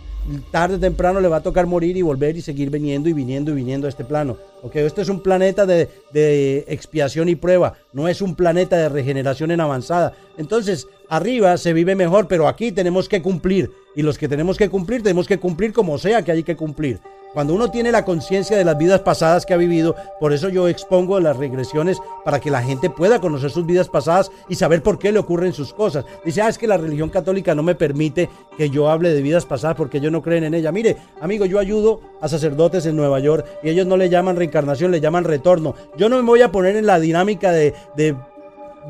tarde 0.50 0.76
o 0.76 0.81
temprano 0.81 1.21
le 1.21 1.28
va 1.28 1.37
a 1.37 1.43
tocar 1.43 1.66
morir 1.66 1.97
y 1.97 2.02
volver 2.02 2.37
y 2.37 2.43
seguir 2.43 2.71
viniendo 2.71 3.09
y 3.09 3.12
viniendo 3.12 3.52
y 3.52 3.55
viniendo 3.55 3.87
a 3.87 3.90
este 3.90 4.05
plano. 4.05 4.37
Ok, 4.62 4.76
este 4.76 5.02
es 5.02 5.09
un 5.09 5.21
planeta 5.21 5.66
de, 5.66 5.88
de 6.12 6.64
expiación 6.69 7.28
y 7.28 7.37
prueba, 7.37 7.75
no 7.93 8.09
es 8.09 8.21
un 8.21 8.35
planeta 8.35 8.76
de 8.76 8.88
regeneración 8.88 9.50
en 9.50 9.61
avanzada. 9.61 10.14
Entonces, 10.37 10.88
arriba 11.09 11.57
se 11.57 11.73
vive 11.73 11.95
mejor, 11.95 12.26
pero 12.26 12.49
aquí 12.49 12.73
tenemos 12.73 13.09
que 13.09 13.23
cumplir. 13.23 13.71
Y 13.95 14.02
los 14.02 14.19
que 14.19 14.28
tenemos 14.28 14.57
que 14.57 14.69
cumplir, 14.69 15.02
tenemos 15.02 15.26
que 15.26 15.38
cumplir 15.38 15.73
como 15.73 15.99
sea 15.99 16.23
que 16.23 16.33
hay 16.33 16.43
que 16.43 16.57
cumplir. 16.57 17.00
Cuando 17.37 17.52
uno 17.52 17.71
tiene 17.71 17.93
la 17.93 18.07
conciencia 18.07 18.57
de 18.57 18.64
las 18.64 18.78
vidas 18.78 19.00
pasadas 19.00 19.45
que 19.45 19.52
ha 19.52 19.59
vivido, 19.59 19.95
por 20.19 20.33
eso 20.33 20.49
yo 20.49 20.69
expongo 20.69 21.21
las 21.21 21.37
regresiones 21.37 21.99
para 22.25 22.40
que 22.40 22.50
la 22.50 22.62
gente 22.62 22.88
pueda 22.88 23.21
conocer 23.21 23.50
sus 23.50 23.66
vidas 23.66 23.90
pasadas 23.90 24.33
y 24.49 24.55
saber 24.55 24.83
por 24.83 24.99
qué 24.99 25.12
le 25.12 25.19
ocurren 25.19 25.52
sus 25.52 25.75
cosas. 25.75 26.07
Dice, 26.25 26.40
ah, 26.40 26.49
es 26.49 26.57
que 26.57 26.66
la 26.66 26.78
religión 26.78 27.11
católica 27.11 27.55
no 27.55 27.62
me 27.62 27.75
permite 27.75 28.31
que 28.57 28.71
yo 28.71 28.88
hable 28.88 29.11
de 29.11 29.21
vidas 29.21 29.45
pasadas 29.45 29.76
porque 29.76 29.99
ellos 29.99 30.12
no 30.12 30.23
creen 30.23 30.45
en 30.45 30.55
ella. 30.55 30.73
Mire, 30.73 30.97
amigo, 31.21 31.45
yo 31.45 31.59
ayudo 31.59 32.00
a 32.23 32.28
sacerdotes 32.28 32.87
en 32.87 32.97
Nueva 32.97 33.21
York 33.21 33.45
y 33.62 33.69
ellos 33.69 33.87
no 33.87 33.99
le 33.99 34.09
llaman 34.09 34.37
reencarnación, 34.37 34.90
le 34.90 35.02
llaman 35.02 35.25
retorno. 35.25 35.75
Yo 35.99 36.09
no 36.09 36.16
me 36.16 36.23
voy 36.23 36.40
a 36.40 36.50
poner 36.50 36.75
en 36.76 36.87
la 36.87 36.99
dinámica 36.99 37.52
de, 37.52 37.75
de 37.99 38.16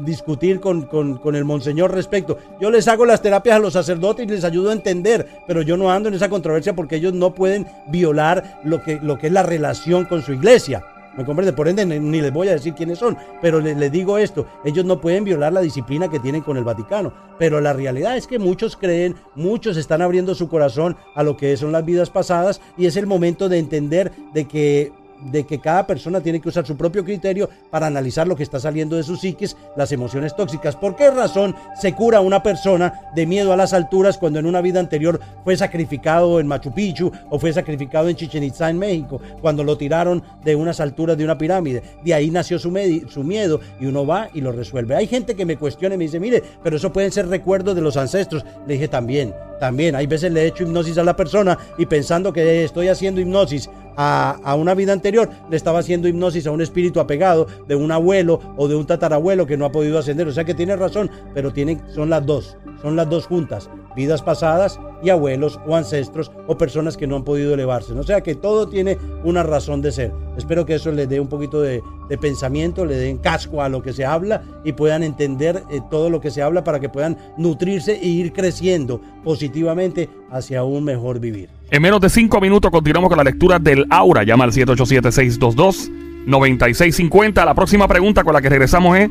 discutir 0.00 0.60
con, 0.60 0.82
con, 0.82 1.36
el 1.36 1.44
monseñor 1.44 1.92
respecto. 1.92 2.38
Yo 2.60 2.70
les 2.70 2.88
hago 2.88 3.06
las 3.06 3.22
terapias 3.22 3.56
a 3.56 3.60
los 3.60 3.72
sacerdotes 3.72 4.26
y 4.26 4.28
les 4.28 4.44
ayudo 4.44 4.70
a 4.70 4.74
entender, 4.74 5.26
pero 5.46 5.62
yo 5.62 5.76
no 5.76 5.90
ando 5.90 6.08
en 6.08 6.14
esa 6.14 6.28
controversia 6.28 6.74
porque 6.74 6.96
ellos 6.96 7.12
no 7.12 7.34
pueden 7.34 7.66
violar 7.88 8.60
lo 8.64 8.82
que, 8.82 9.00
lo 9.00 9.18
que 9.18 9.28
es 9.28 9.32
la 9.32 9.42
relación 9.42 10.04
con 10.04 10.22
su 10.22 10.32
iglesia. 10.32 10.84
¿Me 11.16 11.24
comprende? 11.24 11.54
Por 11.54 11.66
ende, 11.66 11.86
ni 11.86 12.20
les 12.20 12.32
voy 12.32 12.48
a 12.48 12.52
decir 12.52 12.74
quiénes 12.74 12.98
son, 12.98 13.16
pero 13.40 13.58
les, 13.58 13.74
les, 13.76 13.90
digo 13.90 14.18
esto, 14.18 14.46
ellos 14.66 14.84
no 14.84 15.00
pueden 15.00 15.24
violar 15.24 15.50
la 15.50 15.62
disciplina 15.62 16.10
que 16.10 16.20
tienen 16.20 16.42
con 16.42 16.58
el 16.58 16.64
Vaticano, 16.64 17.14
pero 17.38 17.58
la 17.62 17.72
realidad 17.72 18.18
es 18.18 18.26
que 18.26 18.38
muchos 18.38 18.76
creen, 18.76 19.14
muchos 19.34 19.78
están 19.78 20.02
abriendo 20.02 20.34
su 20.34 20.48
corazón 20.50 20.94
a 21.14 21.22
lo 21.22 21.38
que 21.38 21.56
son 21.56 21.72
las 21.72 21.86
vidas 21.86 22.10
pasadas 22.10 22.60
y 22.76 22.84
es 22.84 22.96
el 22.96 23.06
momento 23.06 23.48
de 23.48 23.58
entender 23.58 24.12
de 24.34 24.46
que 24.46 24.92
de 25.20 25.44
que 25.44 25.60
cada 25.60 25.86
persona 25.86 26.20
tiene 26.20 26.40
que 26.40 26.48
usar 26.48 26.66
su 26.66 26.76
propio 26.76 27.04
criterio 27.04 27.48
para 27.70 27.86
analizar 27.86 28.26
lo 28.26 28.36
que 28.36 28.42
está 28.42 28.60
saliendo 28.60 28.96
de 28.96 29.02
sus 29.02 29.20
psiquis, 29.20 29.56
las 29.76 29.92
emociones 29.92 30.34
tóxicas. 30.36 30.76
¿Por 30.76 30.96
qué 30.96 31.10
razón 31.10 31.54
se 31.80 31.94
cura 31.94 32.20
una 32.20 32.42
persona 32.42 33.10
de 33.14 33.26
miedo 33.26 33.52
a 33.52 33.56
las 33.56 33.72
alturas 33.72 34.18
cuando 34.18 34.38
en 34.38 34.46
una 34.46 34.60
vida 34.60 34.80
anterior 34.80 35.20
fue 35.44 35.56
sacrificado 35.56 36.40
en 36.40 36.46
Machu 36.46 36.72
Picchu 36.72 37.10
o 37.30 37.38
fue 37.38 37.52
sacrificado 37.52 38.08
en 38.08 38.16
Chichen 38.16 38.44
Itza 38.44 38.70
en 38.70 38.78
México, 38.78 39.20
cuando 39.40 39.64
lo 39.64 39.76
tiraron 39.76 40.22
de 40.44 40.56
unas 40.56 40.80
alturas 40.80 41.16
de 41.16 41.24
una 41.24 41.38
pirámide? 41.38 41.82
De 42.04 42.14
ahí 42.14 42.30
nació 42.30 42.58
su, 42.58 42.72
su 43.08 43.24
miedo 43.24 43.60
y 43.80 43.86
uno 43.86 44.06
va 44.06 44.28
y 44.34 44.40
lo 44.40 44.52
resuelve. 44.52 44.96
Hay 44.96 45.06
gente 45.06 45.34
que 45.34 45.44
me 45.44 45.56
cuestiona 45.56 45.94
y 45.94 45.98
me 45.98 46.04
dice, 46.04 46.20
mire, 46.20 46.42
pero 46.62 46.76
eso 46.76 46.92
pueden 46.92 47.12
ser 47.12 47.28
recuerdos 47.28 47.74
de 47.74 47.80
los 47.80 47.96
ancestros. 47.96 48.44
Le 48.66 48.74
dije 48.74 48.88
también, 48.88 49.34
también, 49.58 49.94
hay 49.94 50.06
veces 50.06 50.32
le 50.32 50.42
he 50.42 50.46
hecho 50.46 50.64
hipnosis 50.64 50.98
a 50.98 51.04
la 51.04 51.16
persona 51.16 51.58
y 51.78 51.86
pensando 51.86 52.32
que 52.32 52.64
estoy 52.64 52.88
haciendo 52.88 53.20
hipnosis 53.20 53.70
a, 53.96 54.38
a, 54.44 54.54
una 54.54 54.74
vida 54.74 54.92
anterior, 54.92 55.28
le 55.50 55.56
estaba 55.56 55.78
haciendo 55.78 56.08
hipnosis 56.08 56.46
a 56.46 56.50
un 56.50 56.60
espíritu 56.60 57.00
apegado 57.00 57.46
de 57.66 57.74
un 57.74 57.90
abuelo 57.90 58.40
o 58.56 58.68
de 58.68 58.74
un 58.74 58.86
tatarabuelo 58.86 59.46
que 59.46 59.56
no 59.56 59.64
ha 59.64 59.72
podido 59.72 59.98
ascender. 59.98 60.28
O 60.28 60.32
sea 60.32 60.44
que 60.44 60.54
tiene 60.54 60.76
razón, 60.76 61.10
pero 61.34 61.52
tienen, 61.52 61.80
son 61.94 62.10
las 62.10 62.24
dos, 62.26 62.56
son 62.82 62.96
las 62.96 63.08
dos 63.08 63.26
juntas, 63.26 63.70
vidas 63.94 64.22
pasadas 64.22 64.78
y 65.02 65.10
abuelos 65.10 65.60
o 65.66 65.76
ancestros 65.76 66.30
o 66.46 66.56
personas 66.56 66.96
que 66.96 67.06
no 67.06 67.16
han 67.16 67.24
podido 67.24 67.54
elevarse. 67.54 67.92
O 67.92 68.02
sea 68.02 68.20
que 68.20 68.34
todo 68.34 68.68
tiene 68.68 68.98
una 69.24 69.42
razón 69.42 69.82
de 69.82 69.92
ser. 69.92 70.12
Espero 70.36 70.66
que 70.66 70.74
eso 70.74 70.92
les 70.92 71.08
dé 71.08 71.20
un 71.20 71.28
poquito 71.28 71.60
de, 71.60 71.82
pensamiento, 72.20 72.84
le 72.84 72.96
den 72.96 73.18
casco 73.18 73.62
a 73.62 73.68
lo 73.68 73.82
que 73.82 73.92
se 73.92 74.04
habla 74.04 74.42
y 74.64 74.72
puedan 74.72 75.02
entender 75.02 75.62
eh, 75.70 75.80
todo 75.90 76.10
lo 76.10 76.20
que 76.20 76.30
se 76.30 76.42
habla 76.42 76.62
para 76.62 76.80
que 76.80 76.88
puedan 76.88 77.16
nutrirse 77.36 77.98
e 78.00 78.06
ir 78.06 78.32
creciendo 78.32 79.00
positivamente 79.24 80.08
hacia 80.30 80.62
un 80.62 80.84
mejor 80.84 81.18
vivir. 81.20 81.48
En 81.70 81.82
menos 81.82 82.00
de 82.00 82.08
cinco 82.08 82.40
minutos 82.40 82.70
continuamos 82.70 83.08
con 83.08 83.18
la 83.18 83.24
lectura 83.24 83.58
del 83.58 83.86
aura. 83.90 84.22
Llama 84.22 84.44
al 84.44 84.52
787-622-9650. 84.52 87.44
La 87.44 87.54
próxima 87.54 87.88
pregunta 87.88 88.22
con 88.22 88.34
la 88.34 88.40
que 88.40 88.48
regresamos 88.48 88.96
es, 88.98 89.10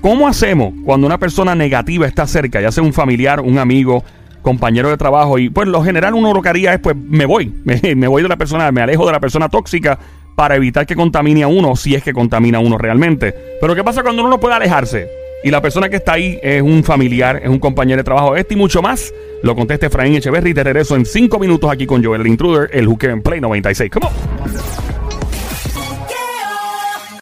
¿cómo 0.00 0.28
hacemos 0.28 0.72
cuando 0.84 1.08
una 1.08 1.18
persona 1.18 1.56
negativa 1.56 2.06
está 2.06 2.28
cerca, 2.28 2.60
ya 2.60 2.70
sea 2.70 2.84
un 2.84 2.92
familiar, 2.92 3.40
un 3.40 3.58
amigo, 3.58 4.04
compañero 4.42 4.90
de 4.90 4.96
trabajo? 4.96 5.38
Y 5.38 5.50
pues 5.50 5.68
lo 5.68 5.82
general 5.82 6.14
uno 6.14 6.32
lo 6.32 6.42
que 6.42 6.48
haría 6.48 6.74
es, 6.74 6.80
pues 6.80 6.96
me 6.96 7.26
voy, 7.26 7.52
me, 7.64 8.08
voy 8.08 8.22
de 8.22 8.28
la 8.28 8.36
persona, 8.36 8.70
me 8.72 8.82
alejo 8.82 9.06
de 9.06 9.12
la 9.12 9.20
persona 9.20 9.48
tóxica 9.48 9.98
para 10.36 10.56
evitar 10.56 10.86
que 10.86 10.96
contamine 10.96 11.42
a 11.42 11.48
uno, 11.48 11.76
si 11.76 11.94
es 11.94 12.02
que 12.02 12.12
contamina 12.12 12.58
a 12.58 12.60
uno 12.60 12.78
realmente. 12.78 13.34
Pero 13.60 13.74
¿qué 13.74 13.84
pasa 13.84 14.02
cuando 14.02 14.22
uno 14.22 14.30
no 14.30 14.40
puede 14.40 14.54
alejarse? 14.54 15.08
Y 15.42 15.50
la 15.50 15.62
persona 15.62 15.88
que 15.88 15.96
está 15.96 16.14
ahí 16.14 16.38
es 16.42 16.60
un 16.60 16.84
familiar, 16.84 17.40
es 17.42 17.48
un 17.48 17.58
compañero 17.58 17.98
de 17.98 18.04
trabajo, 18.04 18.36
este 18.36 18.54
y 18.54 18.56
mucho 18.56 18.82
más. 18.82 19.12
Lo 19.42 19.56
contesta 19.56 19.86
Efraín 19.86 20.14
Echeverry. 20.14 20.52
Te 20.52 20.62
regreso 20.62 20.96
en 20.96 21.06
cinco 21.06 21.38
minutos 21.38 21.70
aquí 21.70 21.86
con 21.86 22.04
Joel 22.04 22.20
el 22.20 22.26
Intruder, 22.26 22.68
el 22.72 22.86
Hooker 22.86 23.10
en 23.10 23.22
Play 23.22 23.40
96. 23.40 23.90
Come 23.90 24.06
on. 24.06 24.99